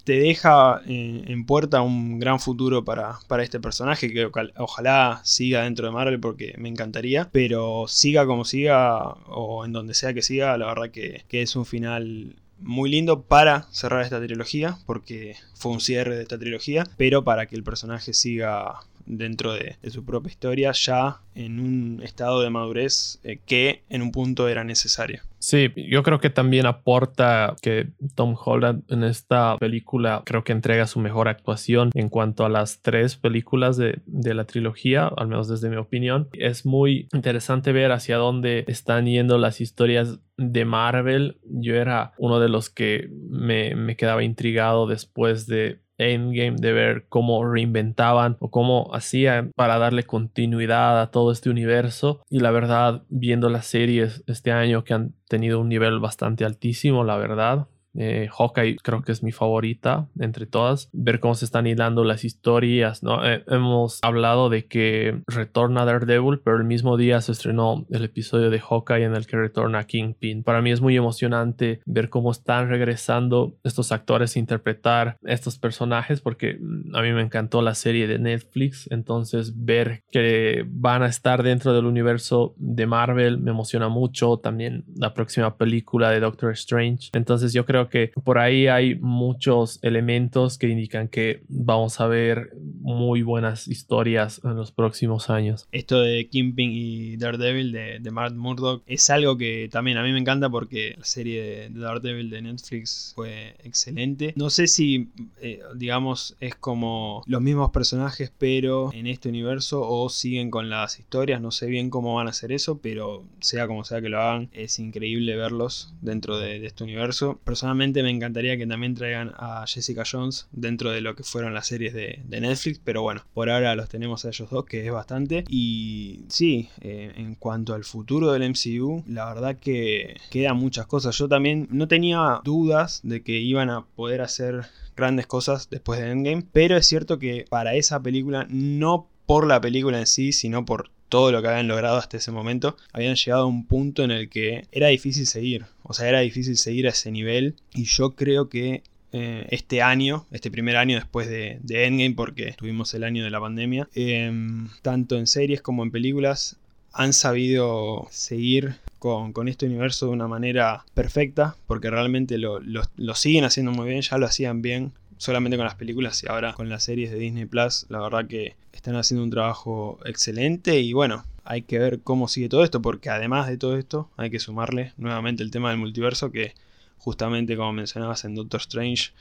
te 0.08 0.20
deja 0.20 0.82
eh, 0.88 1.24
en 1.28 1.46
puerta 1.46 1.82
un 1.82 2.18
gran 2.18 2.40
futuro 2.40 2.86
para, 2.86 3.20
para 3.28 3.44
este 3.44 3.60
personaje 3.60 4.14
que 4.14 4.30
ojalá 4.56 5.20
siga 5.26 5.64
dentro 5.64 5.86
de 5.86 5.92
Marvel 5.92 6.18
porque 6.22 6.56
me 6.58 6.70
encantaría, 6.70 7.28
pero 7.34 7.90
siga 7.90 8.26
como 8.26 8.46
siga 8.46 9.00
o 9.28 9.66
en 9.66 9.74
donde 9.74 9.94
sea 9.94 10.14
que 10.14 10.22
siga, 10.22 10.58
la 10.58 10.68
verdad 10.68 10.92
que, 10.92 11.26
que 11.28 11.42
es 11.42 11.58
un 11.58 11.66
final 11.66 12.38
muy 12.62 12.90
lindo 12.90 13.24
para 13.24 13.68
cerrar 13.74 14.02
esta 14.02 14.22
trilogía, 14.22 14.78
porque 14.86 15.36
fue 15.54 15.74
un 15.74 15.82
cierre 15.82 16.16
de 16.16 16.22
esta 16.24 16.40
trilogía, 16.40 16.86
pero 16.96 17.26
para 17.26 17.48
que 17.48 17.58
el 17.58 17.64
personaje 17.64 18.14
siga 18.14 18.80
dentro 19.08 19.54
de, 19.54 19.78
su 19.90 20.06
propia 20.06 20.30
historia, 20.30 20.72
ya 20.74 21.22
en 21.34 21.60
un 21.60 22.02
estado 22.04 22.42
de 22.42 22.50
madurez 22.50 23.20
eh, 23.24 23.40
que 23.46 23.84
en 23.90 24.02
un 24.02 24.12
punto 24.12 24.48
era 24.48 24.64
necesario. 24.64 25.22
Sí, 25.40 25.72
yo 25.76 26.02
creo 26.02 26.20
que 26.20 26.30
también 26.30 26.66
aporta 26.66 27.56
que 27.62 27.90
Tom 28.16 28.36
Holland 28.44 28.84
en 28.90 29.04
esta 29.04 29.56
película 29.58 30.24
creo 30.26 30.44
que 30.44 30.52
entrega 30.52 30.88
su 30.88 31.00
mejor 31.00 31.28
actuación 31.28 31.92
en 31.94 32.10
cuanto 32.10 32.44
a 32.44 32.50
las 32.50 32.82
tres 32.82 33.16
películas 33.16 33.78
de, 33.78 34.02
de 34.08 34.34
la 34.34 34.46
trilogía, 34.46 35.08
al 35.16 35.28
menos 35.28 35.48
desde 35.48 35.70
mi 35.70 35.78
opinión. 35.78 36.28
Es 36.34 36.66
muy 36.66 37.08
interesante 37.14 37.72
ver 37.72 37.92
hacia 37.92 38.18
dónde 38.18 38.66
están 38.68 39.06
yendo 39.06 39.38
las 39.38 39.62
historias 39.62 40.20
de 40.38 40.66
Marvel. 40.66 41.40
Yo 41.44 41.76
era 41.76 42.14
uno 42.18 42.40
de 42.40 42.50
los 42.50 42.70
que 42.70 43.10
me, 43.30 43.76
me 43.76 43.96
quedaba 43.96 44.24
intrigado 44.24 44.88
después 44.88 45.48
de 45.48 45.82
Endgame, 45.98 46.58
de 46.58 46.74
ver 46.74 47.06
cómo 47.10 47.46
reinventaban 47.46 48.38
o 48.40 48.52
cómo 48.52 48.94
hacían 48.94 49.52
para 49.56 49.78
darle 49.78 50.04
continuidad 50.04 51.02
a 51.02 51.12
todo 51.12 51.32
este 51.32 51.50
universo. 51.50 52.24
Y 52.30 52.40
la 52.40 52.52
verdad, 52.52 53.04
viendo 53.10 53.50
las 53.50 53.66
series 53.66 54.24
este 54.28 54.52
año 54.52 54.84
que 54.84 54.94
han 54.94 55.14
tenido 55.28 55.60
un 55.60 55.70
nivel 55.70 56.00
bastante 56.00 56.46
altísimo, 56.46 57.04
la 57.04 57.18
verdad, 57.18 57.68
eh, 57.98 58.30
Hawkeye 58.32 58.78
creo 58.78 59.02
que 59.02 59.12
es 59.12 59.24
mi 59.24 59.32
favorita 59.32 60.08
entre 60.20 60.46
todas. 60.46 60.90
Ver 60.94 61.20
cómo 61.20 61.36
se 61.36 61.46
están 61.46 61.68
hilando 61.68 62.04
las 62.04 62.24
historias, 62.24 63.04
¿no? 63.04 63.26
Eh, 63.28 63.44
hemos 63.48 64.00
hablado 64.04 64.50
de 64.50 64.68
que 64.68 65.22
retorna 65.28 65.86
Daredevil, 65.86 66.40
pero 66.44 66.58
el 66.58 66.64
mismo 66.64 66.96
día 66.98 67.22
se 67.22 67.32
estrenó 67.32 67.86
el 67.90 68.06
episodio 68.06 68.50
de 68.50 68.60
Hawkeye 68.60 69.04
en 69.04 69.16
el 69.16 69.26
que 69.26 69.38
retorna 69.38 69.86
Kingpin. 69.86 70.44
Para 70.44 70.62
mí 70.62 70.72
es 70.72 70.82
muy 70.82 70.96
emocionante 70.96 71.82
ver 71.86 72.10
cómo 72.10 72.32
están 72.32 72.70
regresando 72.70 73.56
estos 73.64 73.92
actores 73.92 74.36
a 74.36 74.40
interpretar 74.40 75.18
estos 75.24 75.58
personajes 75.58 76.22
porque 76.22 76.58
mm, 76.60 76.96
a 76.96 77.02
mí 77.02 77.12
me 77.12 77.22
encantó 77.22 77.62
la 77.62 77.74
serie 77.74 78.08
de 78.08 78.20
Netflix. 78.20 78.88
Entonces 78.92 79.66
ver 79.66 80.04
que 80.12 80.66
van 80.68 81.02
a 81.02 81.08
estar 81.08 81.42
dentro 81.42 81.74
del 81.74 81.86
universo 81.86 82.54
de 82.58 82.86
Marvel 82.86 83.40
me 83.40 83.52
emociona 83.52 83.90
mucho. 83.90 84.38
También 84.38 84.86
la 84.96 85.14
próxima 85.14 85.58
película 85.58 86.12
de 86.12 86.20
Doctor 86.20 86.52
Strange. 86.52 87.10
Entonces 87.14 87.54
yo 87.54 87.66
creo 87.66 87.87
que 87.90 88.12
por 88.24 88.38
ahí 88.38 88.68
hay 88.68 88.96
muchos 88.96 89.80
elementos 89.82 90.58
que 90.58 90.70
indican 90.70 91.08
que 91.08 91.42
vamos 91.48 92.00
a 92.00 92.08
ver 92.08 92.52
muy 92.82 93.22
buenas 93.22 93.68
historias 93.68 94.42
en 94.44 94.56
los 94.56 94.72
próximos 94.72 95.30
años. 95.30 95.68
Esto 95.72 96.02
de 96.02 96.28
Kingpin 96.28 96.72
y 96.72 97.18
Daredevil 97.18 97.72
de, 97.72 98.00
de 98.00 98.12
Matt 98.12 98.34
Murdock 98.34 98.84
es 98.86 99.10
algo 99.10 99.38
que 99.38 99.70
también 99.72 99.98
a 99.98 100.04
mí 100.04 100.12
me 100.12 100.20
encanta 100.20 100.50
porque 100.50 100.96
la 100.98 101.06
serie 101.06 101.70
de 101.70 101.80
Daredevil 101.80 102.30
de 102.30 102.42
Netflix 102.42 103.14
fue 103.16 103.56
excelente. 103.64 104.34
No 104.36 104.50
sé 104.50 104.68
si, 104.68 105.10
eh, 105.42 105.60
digamos, 105.76 106.36
es 106.40 106.56
como 106.56 107.24
los 107.26 107.42
mismos 107.42 107.72
personajes 107.72 108.32
pero 108.38 108.92
en 108.94 109.08
este 109.08 109.30
universo 109.30 109.82
o 109.88 110.10
siguen 110.10 110.52
con 110.52 110.70
las 110.70 111.00
historias. 111.00 111.42
No 111.42 111.52
sé 111.52 111.68
bien 111.68 111.90
cómo 111.90 112.16
van 112.16 112.28
a 112.28 112.32
hacer 112.32 112.52
eso, 112.52 112.80
pero 112.80 113.24
sea 113.40 113.68
como 113.68 113.84
sea 113.84 114.02
que 114.02 114.10
lo 114.10 114.22
hagan, 114.22 114.50
es 114.54 114.80
increíble 114.80 115.36
verlos 115.36 115.94
dentro 116.02 116.38
de, 116.38 116.60
de 116.60 116.68
este 116.68 116.84
universo. 116.84 117.40
Personalmente 117.44 117.77
me 117.78 118.10
encantaría 118.10 118.58
que 118.58 118.68
también 118.68 118.96
traigan 118.96 119.34
a 119.38 119.66
Jessica 119.68 120.04
Jones 120.10 120.48
dentro 120.52 120.92
de 120.92 121.02
lo 121.02 121.16
que 121.16 121.24
fueron 121.24 121.54
las 121.54 121.68
series 121.68 121.94
de, 121.94 122.22
Netflix, 122.28 122.80
pero 122.84 123.02
bueno, 123.02 123.24
por 123.34 123.50
ahora 123.50 123.76
los 123.76 123.90
tenemos 123.90 124.26
a 124.26 124.30
ellos 124.30 124.50
dos, 124.50 124.66
que 124.66 124.86
es 124.86 124.92
bastante. 124.92 125.44
Y 125.50 126.26
sí, 126.28 126.70
eh, 126.82 127.14
en 127.16 127.36
cuanto 127.36 127.74
al 127.74 127.84
futuro 127.84 128.32
del 128.32 128.50
MCU, 128.50 129.04
la 129.08 129.26
verdad 129.34 129.58
que 129.58 130.18
quedan 130.30 130.58
muchas 130.58 130.86
cosas. 130.88 131.18
Yo 131.18 131.28
también 131.28 131.68
no 131.72 131.88
tenía 131.88 132.42
dudas 132.44 133.02
de 133.04 133.24
que 133.24 133.38
iban 133.38 133.70
a 133.70 133.86
poder 133.86 134.22
hacer 134.22 134.66
grandes 134.96 135.28
cosas 135.28 135.70
después 135.70 136.00
de 136.00 136.12
Endgame, 136.12 136.44
pero 136.52 136.78
es 136.78 136.86
cierto 136.86 137.20
que 137.20 137.46
para 137.50 137.76
esa 137.76 138.02
película, 138.02 138.48
no 138.50 139.08
por 139.26 139.46
la 139.46 139.62
película 139.62 140.00
en 140.00 140.08
sí, 140.08 140.32
sino 140.32 140.66
por 140.66 140.90
todo 141.10 141.32
lo 141.32 141.42
que 141.42 141.48
habían 141.48 141.68
logrado 141.68 141.98
hasta 141.98 142.18
ese 142.18 142.32
momento, 142.32 142.78
habían 142.92 143.16
llegado 143.16 143.44
a 143.44 143.48
un 143.48 143.66
punto 143.66 144.04
en 144.04 144.12
el 144.12 144.30
que 144.30 144.68
era 144.72 144.88
difícil 144.88 145.26
seguir. 145.26 145.66
O 145.84 145.94
sea, 145.94 146.08
era 146.10 146.20
difícil 146.20 146.58
seguir 146.58 146.88
a 146.88 146.92
ese 146.92 147.12
nivel. 147.12 147.56
Y 147.74 147.86
yo 147.86 148.12
creo 148.12 148.50
que 148.50 148.84
eh, 149.14 149.48
este 149.52 149.82
año, 149.82 150.26
este 150.32 150.52
primer 150.52 150.76
año 150.76 150.96
después 150.96 151.28
de, 151.30 151.60
Endgame, 151.70 152.16
porque 152.16 152.54
tuvimos 152.58 152.94
el 152.94 153.04
año 153.04 153.24
de 153.24 153.30
la 153.30 153.40
pandemia, 153.40 153.88
em, 153.96 154.68
tanto 154.82 155.18
en 155.18 155.28
series 155.28 155.62
como 155.62 155.84
en 155.84 155.92
películas, 155.92 156.58
han 156.94 157.14
sabido 157.14 158.08
seguir 158.12 158.76
con, 159.00 159.48
este 159.48 159.68
universo 159.68 160.08
de 160.08 160.14
una 160.14 160.28
manera 160.28 160.84
perfecta, 160.94 161.56
porque 161.68 161.90
realmente 161.90 162.38
lo, 162.38 162.60
lo 162.60 163.16
siguen 163.16 163.46
haciendo 163.46 163.72
muy 163.72 163.88
bien, 163.88 164.02
ya 164.02 164.18
lo 164.18 164.26
hacían 164.26 164.62
bien 164.62 164.92
solamente 165.18 165.58
con 165.58 165.66
las 165.66 165.76
películas 165.76 166.24
y 166.24 166.28
ahora 166.28 166.54
con 166.54 166.70
las 166.70 166.84
series 166.84 167.12
de 167.12 167.18
Disney 167.18 167.46
Plus, 167.46 167.86
la 167.90 168.00
verdad 168.00 168.28
que 168.28 168.56
están 168.72 168.96
haciendo 168.96 169.24
un 169.24 169.30
trabajo 169.30 170.00
excelente 170.06 170.80
y 170.80 170.94
bueno, 170.94 171.26
hay 171.44 171.64
que 171.64 171.80
ver 171.80 172.02
cómo 172.02 172.28
sigue 172.28 172.50
todo 172.50 172.64
esto, 172.64 172.82
porque 172.82 173.10
además 173.10 173.48
de 173.48 173.58
todo 173.58 173.78
esto 173.78 174.10
hay 174.18 174.30
que 174.30 174.40
sumarle 174.40 174.94
nuevamente 174.98 175.44
el 175.44 175.52
tema 175.52 175.70
del 175.70 175.80
multiverso 175.80 176.32
que 176.32 176.54
justamente 176.98 177.56
como 177.56 177.74
mencionabas 177.74 178.26
en 178.26 178.36
Doctor 178.36 178.62
Strange 178.62 179.12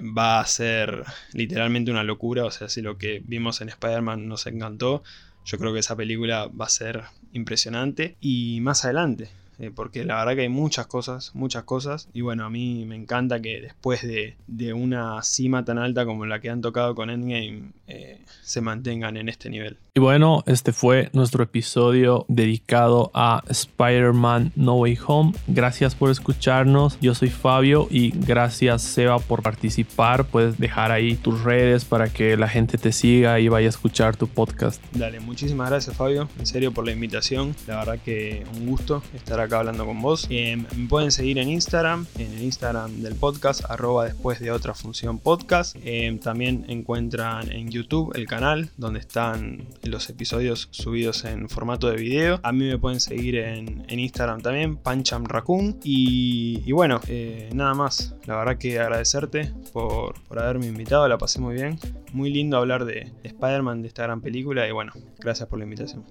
va 0.00 0.40
a 0.40 0.46
ser 0.46 1.04
literalmente 1.32 1.90
una 1.90 2.02
locura, 2.02 2.44
o 2.44 2.50
sea, 2.50 2.68
si 2.68 2.82
lo 2.82 2.98
que 2.98 3.22
vimos 3.24 3.60
en 3.60 3.68
Spider-Man 3.68 4.26
nos 4.26 4.46
encantó, 4.46 5.02
yo 5.44 5.58
creo 5.58 5.72
que 5.72 5.80
esa 5.80 5.96
película 5.96 6.46
va 6.48 6.66
a 6.66 6.70
ser 6.70 7.02
impresionante. 7.32 8.16
Y 8.20 8.60
más 8.60 8.84
adelante 8.84 9.28
eh, 9.62 9.70
porque 9.70 10.04
la 10.04 10.16
verdad 10.16 10.34
que 10.34 10.40
hay 10.42 10.48
muchas 10.48 10.88
cosas, 10.88 11.30
muchas 11.36 11.62
cosas, 11.62 12.08
y 12.12 12.20
bueno, 12.20 12.44
a 12.44 12.50
mí 12.50 12.84
me 12.84 12.96
encanta 12.96 13.40
que 13.40 13.60
después 13.60 14.02
de, 14.02 14.34
una 14.72 15.22
cima 15.22 15.64
tan 15.64 15.78
alta 15.78 16.04
como 16.04 16.26
la 16.26 16.40
que 16.40 16.50
han 16.50 16.60
tocado 16.60 16.96
con 16.96 17.10
Endgame, 17.10 17.70
eh, 17.86 18.18
se 18.42 18.60
mantengan 18.60 19.16
en 19.16 19.28
este 19.28 19.50
nivel. 19.50 19.78
Y 19.94 20.00
bueno, 20.00 20.42
este 20.46 20.72
fue 20.72 21.10
nuestro 21.12 21.44
episodio 21.44 22.24
dedicado 22.26 23.10
a 23.12 23.42
Spider-Man 23.46 24.52
No 24.56 24.76
Way 24.76 24.98
Home. 25.06 25.32
Gracias 25.48 25.94
por 25.94 26.10
escucharnos. 26.10 26.98
Yo 27.02 27.14
soy 27.14 27.28
Fabio 27.28 27.88
y 27.90 28.10
gracias 28.10 28.80
Seba 28.80 29.18
por 29.18 29.42
participar. 29.42 30.24
Puedes 30.24 30.56
dejar 30.56 30.92
ahí 30.92 31.16
tus 31.16 31.42
redes 31.42 31.84
para 31.84 32.10
que 32.10 32.38
la 32.38 32.48
gente 32.48 32.78
te 32.78 32.90
siga 32.90 33.38
y 33.38 33.48
vaya 33.48 33.66
a 33.66 33.68
escuchar 33.68 34.16
tu 34.16 34.28
podcast. 34.28 34.82
Dale, 34.94 35.20
muchísimas 35.20 35.68
gracias 35.68 35.94
Fabio, 35.94 36.26
en 36.38 36.46
serio 36.46 36.72
por 36.72 36.86
la 36.86 36.92
invitación. 36.92 37.54
La 37.66 37.76
verdad 37.76 37.98
que 38.02 38.46
un 38.56 38.68
gusto 38.68 39.02
estar 39.14 39.40
acá 39.40 39.58
hablando 39.58 39.84
con 39.84 40.00
vos. 40.00 40.26
Eh, 40.30 40.56
me 40.74 40.88
pueden 40.88 41.12
seguir 41.12 41.36
en 41.36 41.50
Instagram, 41.50 42.06
en 42.16 42.32
el 42.32 42.42
Instagram 42.44 43.02
del 43.02 43.14
podcast, 43.14 43.62
arroba 43.68 44.06
después 44.06 44.40
de 44.40 44.52
otra 44.52 44.72
función 44.72 45.18
podcast. 45.18 45.76
Eh, 45.84 46.18
también 46.22 46.64
encuentran 46.68 47.52
en 47.52 47.68
YouTube 47.68 48.12
el 48.14 48.26
canal 48.26 48.70
donde 48.78 49.00
están 49.00 49.66
los 49.82 50.08
episodios 50.10 50.68
subidos 50.70 51.24
en 51.24 51.48
formato 51.48 51.88
de 51.88 51.96
video. 51.96 52.40
A 52.42 52.52
mí 52.52 52.66
me 52.68 52.78
pueden 52.78 53.00
seguir 53.00 53.36
en, 53.36 53.84
Instagram 53.88 54.40
también, 54.40 54.76
Pancham 54.76 55.24
Raccoon. 55.24 55.78
Y, 55.82 56.70
bueno, 56.72 57.00
eh, 57.08 57.50
nada 57.54 57.74
más. 57.74 58.14
La 58.26 58.36
verdad 58.36 58.58
que 58.58 58.78
agradecerte 58.78 59.52
por, 59.72 60.20
por 60.24 60.38
haberme 60.38 60.66
invitado, 60.66 61.06
la 61.08 61.18
pasé 61.18 61.40
muy 61.40 61.54
bien. 61.54 61.78
Muy 62.12 62.30
lindo 62.30 62.56
hablar 62.56 62.84
de, 62.84 63.12
de 63.22 63.28
Spider-Man, 63.28 63.82
de 63.82 63.88
esta 63.88 64.02
gran 64.04 64.20
película. 64.20 64.66
Y 64.68 64.72
bueno, 64.72 64.92
gracias 65.18 65.48
por 65.48 65.58
la 65.58 65.64
invitación. 65.64 66.04